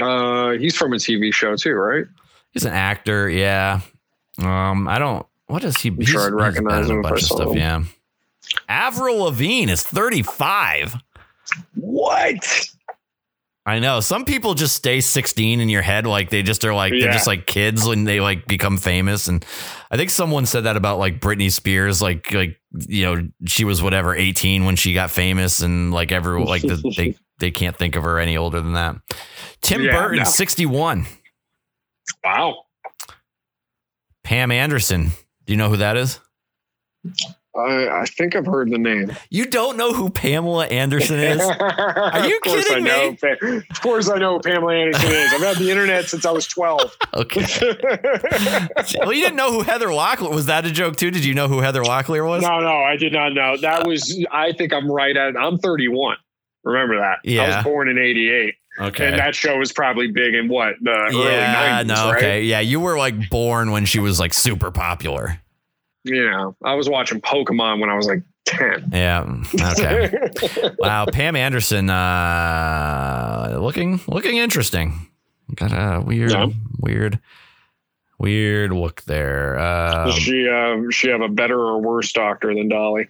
Uh, 0.01 0.51
he's 0.53 0.77
from 0.77 0.93
a 0.93 0.97
TV 0.97 1.33
show 1.33 1.57
too, 1.57 1.75
right? 1.75 2.07
He's 2.53 2.65
an 2.65 2.73
actor, 2.73 3.29
yeah. 3.29 3.81
Um, 4.39 4.89
I 4.89 4.99
don't. 4.99 5.27
What 5.47 5.63
does 5.63 5.77
he? 5.77 5.91
I'm 5.91 6.03
sure 6.05 6.27
I'd 6.27 6.33
recognize 6.33 6.89
him. 6.89 6.99
A 6.99 7.03
bunch 7.03 7.21
of 7.21 7.27
stuff, 7.27 7.51
him. 7.51 7.57
yeah. 7.57 7.85
Avril 8.69 9.25
Lavigne 9.25 9.71
is 9.71 9.83
35. 9.83 10.97
What? 11.75 12.69
I 13.67 13.79
know. 13.79 14.01
Some 14.01 14.27
people 14.27 14.53
just 14.53 14.75
stay 14.77 15.01
16 15.01 15.61
in 15.61 15.69
your 15.71 15.81
head. 15.81 16.07
Like 16.07 16.29
they 16.29 16.43
just 16.43 16.65
are 16.67 16.75
like, 16.75 16.93
yeah. 16.93 17.05
they're 17.05 17.13
just 17.13 17.27
like 17.27 17.47
kids 17.47 17.87
when 17.87 18.05
they 18.05 18.21
like 18.21 18.47
become 18.47 18.77
famous. 18.77 19.27
And 19.27 19.45
I 19.91 19.97
think 19.97 20.11
someone 20.11 20.45
said 20.45 20.65
that 20.65 20.77
about 20.77 20.99
like 20.99 21.19
Britney 21.19 21.51
Spears. 21.51 22.03
Like, 22.03 22.31
like, 22.33 22.61
you 22.73 23.05
know, 23.05 23.29
she 23.47 23.65
was 23.65 23.83
whatever, 23.83 24.15
18 24.15 24.67
when 24.67 24.77
she 24.77 24.93
got 24.93 25.11
famous 25.11 25.61
and 25.61 25.95
like 25.95 26.13
everyone, 26.13 26.47
like 26.47 26.61
the, 26.61 26.93
they, 26.95 27.17
they 27.39 27.51
can't 27.51 27.77
think 27.77 27.97
of 27.97 28.05
her 28.05 28.19
any 28.19 28.37
older 28.37 28.61
than 28.61 28.75
that. 28.75 28.97
Tim 29.63 29.83
yeah, 29.83 29.93
Burton, 29.93 30.19
no. 30.19 30.25
61. 30.25 31.07
Wow. 32.23 32.65
Pam 34.25 34.51
Anderson. 34.51 35.13
Do 35.47 35.53
you 35.53 35.57
know 35.57 35.71
who 35.71 35.79
that 35.79 35.97
is? 35.97 36.21
I, 37.57 38.01
I 38.01 38.05
think 38.07 38.35
I've 38.35 38.47
heard 38.47 38.71
the 38.71 38.79
name. 38.79 39.13
You 39.31 39.47
don't 39.47 39.77
know 39.77 39.93
who 39.93 40.11
Pamela 40.11 40.67
Anderson 40.67 41.21
is? 41.21 41.41
Are 41.61 42.27
you 42.27 42.41
kidding 42.43 42.83
me? 42.83 43.19
Of 43.71 43.81
course, 43.81 44.11
I 44.11 44.19
know 44.19 44.35
who 44.35 44.41
Pamela 44.41 44.75
Anderson 44.75 45.11
is. 45.11 45.33
I've 45.33 45.41
had 45.41 45.57
the 45.59 45.71
internet 45.71 46.07
since 46.07 46.27
I 46.27 46.31
was 46.31 46.47
twelve. 46.47 46.97
Okay. 47.15 47.47
well, 49.01 49.13
you 49.13 49.23
didn't 49.23 49.37
know 49.37 49.53
who 49.53 49.63
Heather 49.63 49.87
Locklear 49.89 50.35
was. 50.35 50.47
That 50.47 50.67
a 50.67 50.71
joke 50.71 50.97
too? 50.97 51.13
Did 51.13 51.25
you 51.25 51.33
know 51.33 51.47
who 51.47 51.61
Heather 51.61 51.83
Locklear 51.83 52.27
was? 52.27 52.43
No, 52.43 52.59
no, 52.61 52.83
I 52.83 52.97
did 52.97 53.13
not 53.13 53.35
know. 53.35 53.57
That 53.57 53.83
uh, 53.83 53.89
was. 53.89 54.25
I 54.33 54.53
think 54.53 54.73
I'm 54.73 54.91
right 54.91 55.17
at. 55.17 55.37
I'm 55.37 55.59
31. 55.59 56.17
Remember 56.65 56.99
that? 56.99 57.19
Yeah. 57.23 57.43
I 57.43 57.57
was 57.57 57.65
born 57.65 57.89
in 57.89 57.99
'88. 57.99 58.55
Okay. 58.81 59.07
And 59.07 59.19
that 59.19 59.35
show 59.35 59.57
was 59.59 59.73
probably 59.73 60.09
big 60.09 60.35
in 60.35 60.49
what 60.49 60.75
the 60.81 60.91
yeah, 61.13 61.79
early 61.79 61.85
90s, 61.85 61.87
no, 61.87 61.95
right? 62.11 62.17
okay. 62.17 62.43
Yeah, 62.43 62.61
you 62.61 62.81
were 62.81 62.99
like 62.99 63.31
born 63.31 63.71
when 63.71 63.85
she 63.85 64.01
was 64.01 64.19
like 64.19 64.35
super 64.35 64.73
popular. 64.73 65.41
Yeah, 66.05 66.51
I 66.63 66.75
was 66.75 66.89
watching 66.89 67.21
Pokemon 67.21 67.81
when 67.81 67.89
I 67.89 67.97
was 67.97 68.07
like 68.07 68.23
10. 68.45 68.91
Yeah. 68.93 69.25
Okay. 69.73 70.13
wow. 70.79 71.07
Pam 71.11 71.35
Anderson, 71.35 71.89
uh, 71.89 73.59
looking, 73.61 74.01
looking 74.07 74.37
interesting. 74.37 75.09
Got 75.55 75.73
a 75.73 76.01
weird, 76.01 76.33
yeah. 76.33 76.49
weird, 76.79 77.21
weird 78.19 78.73
look 78.73 79.03
there. 79.03 79.59
Um, 79.59 80.07
Does 80.07 80.17
she, 80.17 80.49
uh, 80.49 80.91
she 80.91 81.09
have 81.09 81.23
a 81.23 81.29
better 81.29 81.59
or 81.59 81.81
worse 81.81 82.13
doctor 82.13 82.55
than 82.55 82.69
Dolly? 82.69 83.09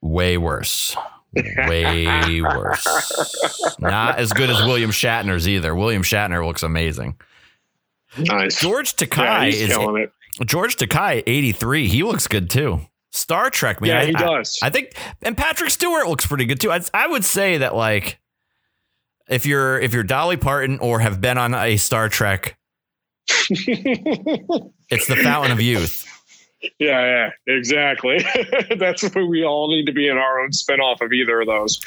Way 0.00 0.38
worse. 0.38 0.96
Way 1.34 2.40
worse. 2.42 2.86
Not 3.78 4.18
as 4.18 4.32
good 4.32 4.50
as 4.50 4.64
William 4.64 4.90
Shatner's 4.90 5.48
either. 5.48 5.74
William 5.74 6.02
Shatner 6.02 6.44
looks 6.44 6.62
amazing. 6.62 7.16
Nice. 8.18 8.60
George 8.60 8.96
Takei 8.96 9.52
yeah, 9.52 10.06
is. 10.06 10.10
George 10.44 10.76
Takei, 10.76 11.22
83. 11.26 11.88
He 11.88 12.02
looks 12.02 12.26
good 12.26 12.50
too. 12.50 12.80
Star 13.12 13.50
Trek, 13.50 13.80
man. 13.80 13.90
Yeah, 13.90 14.04
he 14.04 14.14
I, 14.14 14.18
does. 14.18 14.58
I, 14.62 14.66
I, 14.66 14.70
think, 14.70 14.94
and 15.22 15.36
Patrick 15.36 15.70
Stewart 15.70 16.06
looks 16.06 16.26
pretty 16.26 16.46
good 16.46 16.60
too. 16.60 16.70
I, 16.70 16.80
I 16.94 17.08
would 17.08 17.24
say 17.24 17.58
that 17.58 17.74
like, 17.74 18.20
if 19.28 19.46
you're 19.46 19.78
if 19.78 19.94
you're 19.94 20.02
Dolly 20.02 20.36
Parton 20.36 20.78
or 20.80 21.00
have 21.00 21.20
been 21.20 21.38
on 21.38 21.54
a 21.54 21.76
Star 21.76 22.08
Trek, 22.08 22.56
it's 23.28 25.06
the 25.06 25.16
Fountain 25.22 25.52
of 25.52 25.60
Youth. 25.60 26.06
Yeah, 26.78 27.30
yeah, 27.48 27.54
exactly. 27.54 28.18
That's 28.78 29.02
what 29.02 29.28
we 29.28 29.44
all 29.44 29.70
need 29.70 29.86
to 29.86 29.92
be 29.92 30.08
in 30.08 30.18
our 30.18 30.40
own 30.40 30.50
spinoff 30.50 31.00
of 31.00 31.10
either 31.12 31.40
of 31.40 31.46
those. 31.46 31.80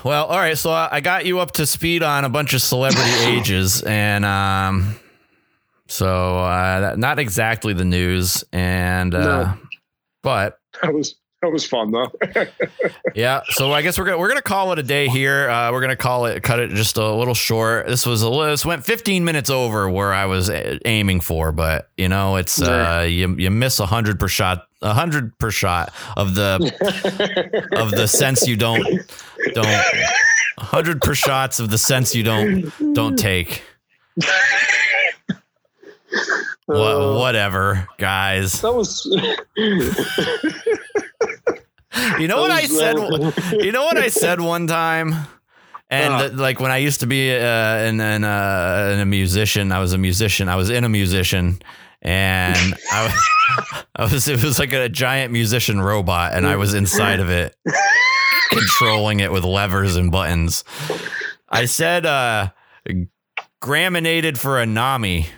well, 0.04 0.26
all 0.26 0.38
right. 0.38 0.56
So 0.56 0.70
I 0.70 1.00
got 1.00 1.26
you 1.26 1.40
up 1.40 1.52
to 1.52 1.66
speed 1.66 2.04
on 2.04 2.24
a 2.24 2.28
bunch 2.28 2.54
of 2.54 2.62
celebrity 2.62 3.10
ages, 3.24 3.82
and 3.82 4.24
um, 4.24 4.94
so 5.94 6.38
uh, 6.38 6.96
not 6.98 7.20
exactly 7.20 7.72
the 7.72 7.84
news, 7.84 8.42
and 8.52 9.14
uh, 9.14 9.54
no. 9.54 9.58
but 10.24 10.58
that 10.82 10.92
was 10.92 11.14
that 11.40 11.52
was 11.52 11.64
fun 11.64 11.92
though. 11.92 12.10
yeah. 13.14 13.42
So 13.50 13.70
I 13.72 13.82
guess 13.82 13.96
we're 13.96 14.06
gonna 14.06 14.18
we're 14.18 14.26
gonna 14.26 14.42
call 14.42 14.72
it 14.72 14.80
a 14.80 14.82
day 14.82 15.06
here. 15.06 15.48
Uh, 15.48 15.70
we're 15.70 15.82
gonna 15.82 15.94
call 15.94 16.26
it 16.26 16.42
cut 16.42 16.58
it 16.58 16.70
just 16.70 16.96
a 16.96 17.12
little 17.12 17.32
short. 17.32 17.86
This 17.86 18.06
was 18.06 18.24
a 18.24 18.28
this 18.28 18.66
went 18.66 18.84
15 18.84 19.24
minutes 19.24 19.50
over 19.50 19.88
where 19.88 20.12
I 20.12 20.26
was 20.26 20.50
aiming 20.84 21.20
for, 21.20 21.52
but 21.52 21.90
you 21.96 22.08
know 22.08 22.36
it's 22.36 22.60
uh, 22.60 23.06
you 23.08 23.32
you 23.36 23.52
miss 23.52 23.78
a 23.78 23.86
hundred 23.86 24.18
per 24.18 24.26
shot, 24.26 24.66
a 24.82 24.94
hundred 24.94 25.38
per 25.38 25.52
shot 25.52 25.92
of 26.16 26.34
the 26.34 26.56
of 27.76 27.92
the 27.92 28.08
sense 28.08 28.48
you 28.48 28.56
don't 28.56 28.84
don't 29.54 29.84
hundred 30.58 31.00
per 31.00 31.14
shots 31.14 31.60
of 31.60 31.70
the 31.70 31.78
sense 31.78 32.16
you 32.16 32.24
don't 32.24 32.72
don't 32.94 33.16
take. 33.16 33.62
What, 36.66 36.76
uh, 36.76 37.18
whatever, 37.18 37.88
guys. 37.98 38.60
That 38.62 38.74
was. 38.74 39.04
you 42.18 42.28
know 42.28 42.40
what 42.40 42.50
I 42.50 42.66
said? 42.66 42.96
you 43.62 43.72
know 43.72 43.84
what 43.84 43.98
I 43.98 44.08
said 44.08 44.40
one 44.40 44.66
time? 44.66 45.14
And 45.90 46.14
uh, 46.14 46.30
like 46.32 46.60
when 46.60 46.70
I 46.70 46.78
used 46.78 47.00
to 47.00 47.06
be 47.06 47.34
uh, 47.34 47.76
in, 47.78 48.00
in, 48.00 48.24
uh, 48.24 48.90
in 48.94 49.00
a 49.00 49.06
musician, 49.06 49.72
I 49.72 49.78
was 49.78 49.92
a 49.92 49.98
musician. 49.98 50.48
I 50.48 50.56
was 50.56 50.70
in 50.70 50.84
a 50.84 50.88
musician, 50.88 51.60
and 52.02 52.74
I 52.90 53.04
was, 53.04 53.84
I 53.96 54.02
was 54.04 54.28
it 54.28 54.42
was 54.42 54.58
like 54.58 54.72
a 54.72 54.88
giant 54.88 55.32
musician 55.32 55.80
robot, 55.80 56.34
and 56.34 56.46
I 56.46 56.56
was 56.56 56.74
inside 56.74 57.20
of 57.20 57.30
it, 57.30 57.54
controlling 58.50 59.20
it 59.20 59.30
with 59.30 59.44
levers 59.44 59.96
and 59.96 60.10
buttons. 60.10 60.64
I 61.48 61.66
said, 61.66 62.06
uh, 62.06 62.50
"Graminated 63.60 64.38
for 64.38 64.60
a 64.60 64.66
Nami." 64.66 65.28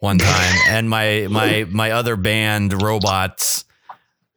One 0.00 0.18
time, 0.18 0.56
and 0.68 0.90
my 0.90 1.28
my 1.30 1.66
my 1.70 1.92
other 1.92 2.16
band 2.16 2.82
robots, 2.82 3.64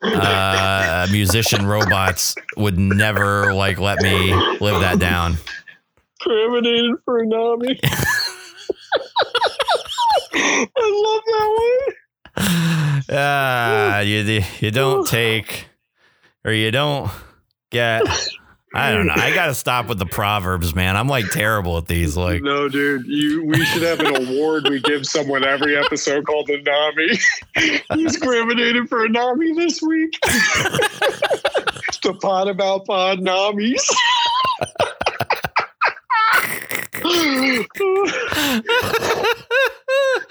uh, 0.02 1.08
musician 1.12 1.66
robots 1.66 2.36
would 2.56 2.78
never 2.78 3.54
like 3.54 3.80
let 3.80 4.00
me 4.02 4.34
live 4.60 4.82
that 4.82 5.00
down. 5.00 5.38
Criminated 6.20 6.96
for 7.04 7.26
Nami. 7.26 7.80
I 10.36 10.68
love 10.76 11.22
that 11.26 11.50
one. 11.58 11.96
Ah, 13.10 13.98
uh, 13.98 14.00
you 14.02 14.44
you 14.60 14.72
don't 14.72 15.08
take 15.08 15.68
or 16.46 16.52
you 16.52 16.72
don't 16.72 17.12
get 17.70 18.04
I 18.76 18.92
don't 18.92 19.06
know. 19.06 19.14
I 19.16 19.36
got 19.36 19.48
to 19.48 19.54
stop 19.54 19.88
with 19.88 20.00
the 20.00 20.06
proverbs, 20.08 20.74
man. 20.74 20.98
I'm 20.98 21.08
like 21.08 21.30
terrible 21.30 21.78
at 21.78 21.86
these. 21.86 22.18
Like, 22.18 22.42
no, 22.42 22.68
dude. 22.68 23.06
You, 23.06 23.46
we 23.46 23.64
should 23.66 23.84
have 23.84 24.00
an 24.00 24.28
award 24.28 24.68
we 24.68 24.80
give 24.80 25.06
someone 25.06 25.46
every 25.46 25.78
episode 25.78 26.26
called 26.26 26.48
the 26.48 26.60
Nami. 26.62 27.80
He's 27.94 28.18
graminated 28.18 28.90
for 28.90 29.06
a 29.06 29.10
Nami 29.10 29.54
this 29.54 29.80
week. 29.82 30.20
the 32.02 32.18
pod 32.20 32.48
about 32.48 32.86
pod 32.86 33.20
Namis. 33.20 33.88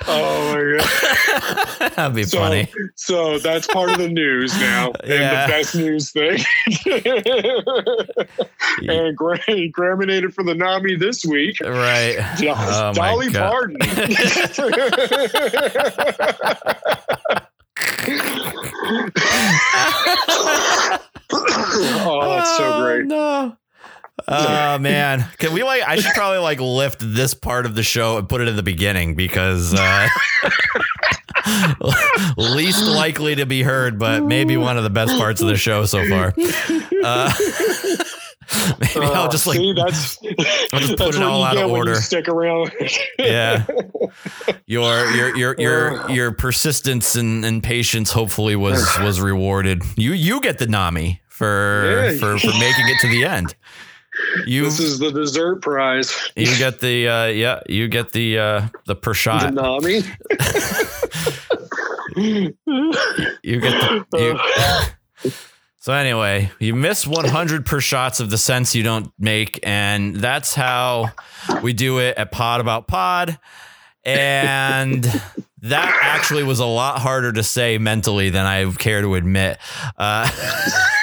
Oh 0.04 0.52
my 0.52 0.78
god, 0.78 1.92
that'd 1.92 2.16
be 2.16 2.24
so, 2.24 2.38
funny. 2.38 2.66
So 2.96 3.38
that's 3.38 3.68
part 3.68 3.90
of 3.90 3.98
the 3.98 4.08
news 4.08 4.52
now, 4.58 4.90
and 5.00 5.10
yeah. 5.10 5.46
the 5.46 5.52
best 5.52 5.74
news 5.74 6.10
thing. 6.10 6.38
and 8.88 9.16
gra- 9.16 9.38
graminated 9.70 10.34
for 10.34 10.44
the 10.44 10.54
Nami 10.54 10.96
this 10.96 11.24
week, 11.24 11.60
right? 11.60 12.16
oh 12.42 12.92
Dolly 12.94 13.30
Parton. 13.30 13.76
oh, 21.32 22.38
it's 22.38 22.56
so 22.56 22.64
oh, 22.64 22.82
great. 22.82 23.02
Oh, 23.02 23.06
no. 23.06 23.56
Oh 24.28 24.78
man, 24.78 25.26
can 25.38 25.52
we 25.52 25.62
like? 25.62 25.82
I 25.82 25.96
should 25.96 26.12
probably 26.14 26.38
like 26.38 26.60
lift 26.60 27.00
this 27.00 27.34
part 27.34 27.66
of 27.66 27.74
the 27.74 27.82
show 27.82 28.18
and 28.18 28.28
put 28.28 28.40
it 28.40 28.48
in 28.48 28.56
the 28.56 28.62
beginning 28.62 29.14
because 29.14 29.74
uh, 29.74 30.08
least 32.36 32.86
likely 32.86 33.34
to 33.36 33.46
be 33.46 33.62
heard, 33.62 33.98
but 33.98 34.22
maybe 34.22 34.56
one 34.56 34.76
of 34.76 34.84
the 34.84 34.90
best 34.90 35.16
parts 35.18 35.40
of 35.40 35.48
the 35.48 35.56
show 35.56 35.86
so 35.86 36.06
far. 36.08 36.34
Uh, 37.02 37.32
maybe 38.80 39.06
uh, 39.06 39.12
I'll 39.12 39.30
just 39.30 39.46
like 39.46 39.56
see, 39.56 39.72
that's, 39.72 40.18
I'll 40.72 40.80
just 40.80 40.96
put 40.96 41.14
it 41.14 41.22
all 41.22 41.42
out 41.42 41.56
of 41.56 41.70
order. 41.70 41.94
stick 41.96 42.28
around. 42.28 42.72
yeah, 43.18 43.66
your 44.66 45.10
your 45.10 45.36
your 45.36 45.54
your 45.58 46.10
your 46.10 46.32
persistence 46.32 47.16
and, 47.16 47.44
and 47.44 47.62
patience 47.62 48.12
hopefully 48.12 48.56
was 48.56 48.86
was 49.00 49.20
rewarded. 49.20 49.82
You 49.96 50.12
you 50.12 50.40
get 50.40 50.58
the 50.58 50.66
Nami 50.66 51.22
for 51.28 52.10
yeah. 52.10 52.18
for 52.18 52.38
for 52.38 52.52
making 52.58 52.88
it 52.88 53.00
to 53.00 53.08
the 53.08 53.24
end. 53.24 53.54
You, 54.46 54.64
this 54.64 54.80
is 54.80 54.98
the 54.98 55.10
dessert 55.10 55.62
prize. 55.62 56.14
You 56.36 56.56
get 56.58 56.80
the 56.80 57.08
uh, 57.08 57.26
yeah. 57.26 57.60
You 57.68 57.88
get 57.88 58.12
the 58.12 58.38
uh, 58.38 58.68
the 58.86 58.94
per 58.94 59.14
shot. 59.14 59.54
Nami. 59.54 59.94
you 62.16 62.54
get 63.60 64.10
the. 64.10 64.38
You, 65.24 65.30
so 65.78 65.92
anyway, 65.92 66.50
you 66.58 66.74
miss 66.74 67.06
100 67.06 67.64
per 67.64 67.80
shots 67.80 68.20
of 68.20 68.30
the 68.30 68.38
sense 68.38 68.74
you 68.74 68.82
don't 68.82 69.12
make, 69.18 69.60
and 69.62 70.16
that's 70.16 70.54
how 70.54 71.12
we 71.62 71.72
do 71.72 71.98
it 71.98 72.16
at 72.18 72.32
Pod 72.32 72.60
About 72.60 72.86
Pod. 72.86 73.38
And 74.04 75.04
that 75.62 75.98
actually 76.02 76.42
was 76.42 76.58
a 76.58 76.66
lot 76.66 76.98
harder 76.98 77.32
to 77.32 77.42
say 77.42 77.78
mentally 77.78 78.30
than 78.30 78.44
I 78.44 78.70
care 78.72 79.00
to 79.00 79.14
admit. 79.14 79.58
Uh, 79.96 80.28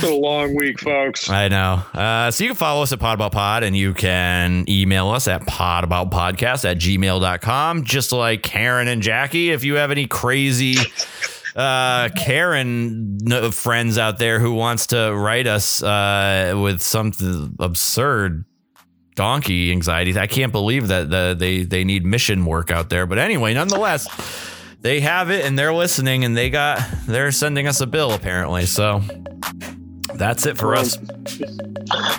it's 0.00 0.08
been 0.08 0.18
a 0.18 0.20
long 0.20 0.54
week, 0.54 0.80
folks. 0.80 1.28
I 1.28 1.48
know. 1.48 1.82
Uh, 1.92 2.30
so 2.30 2.44
you 2.44 2.50
can 2.50 2.56
follow 2.56 2.82
us 2.82 2.92
at 2.92 3.00
Pod 3.00 3.14
About 3.14 3.32
Pod 3.32 3.62
and 3.62 3.76
you 3.76 3.92
can 3.92 4.64
email 4.68 5.08
us 5.10 5.28
at 5.28 5.42
podaboutpodcast 5.42 6.68
at 6.68 6.78
gmail.com. 6.78 7.84
Just 7.84 8.12
like 8.12 8.42
Karen 8.42 8.88
and 8.88 9.02
Jackie, 9.02 9.50
if 9.50 9.64
you 9.64 9.74
have 9.74 9.90
any 9.90 10.06
crazy 10.06 10.76
uh, 11.54 12.08
Karen 12.10 13.18
friends 13.52 13.98
out 13.98 14.18
there 14.18 14.40
who 14.40 14.54
wants 14.54 14.88
to 14.88 15.14
write 15.14 15.46
us 15.46 15.82
uh, 15.82 16.54
with 16.56 16.80
something 16.80 17.56
absurd 17.58 18.44
donkey 19.16 19.70
anxiety. 19.70 20.18
I 20.18 20.26
can't 20.26 20.52
believe 20.52 20.88
that 20.88 21.10
the, 21.10 21.36
they 21.38 21.64
they 21.64 21.84
need 21.84 22.06
mission 22.06 22.46
work 22.46 22.70
out 22.70 22.88
there. 22.88 23.06
But 23.06 23.18
anyway, 23.18 23.52
nonetheless, 23.52 24.08
they 24.80 25.00
have 25.00 25.30
it 25.30 25.44
and 25.44 25.58
they're 25.58 25.74
listening 25.74 26.24
and 26.24 26.36
they 26.36 26.48
got 26.48 26.80
they're 27.06 27.32
sending 27.32 27.66
us 27.66 27.80
a 27.80 27.86
bill 27.86 28.12
apparently. 28.12 28.64
So 28.66 29.02
that's 30.20 30.44
it 30.44 30.58
for 30.58 30.76
us. 30.76 30.98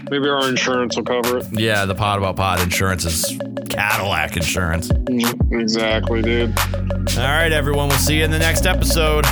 Maybe 0.10 0.28
our 0.28 0.49
insurance 0.49 0.97
will 0.97 1.04
cover 1.04 1.38
it. 1.38 1.47
Yeah, 1.52 1.86
the 1.86 1.93
pod 1.93 2.18
about 2.18 2.36
pod 2.36 2.60
insurance 2.60 3.06
is 3.06 3.39
Cadillac 3.70 4.36
insurance. 4.36 4.89
Mm, 4.89 5.62
exactly, 5.62 6.24
dude. 6.24 6.58
All 6.60 7.24
right, 7.24 7.52
everyone. 7.52 7.89
We'll 7.89 7.99
see 7.99 8.18
you 8.18 8.26
in 8.26 8.32
the 8.32 8.39
next 8.39 8.66
episode. 8.66 9.26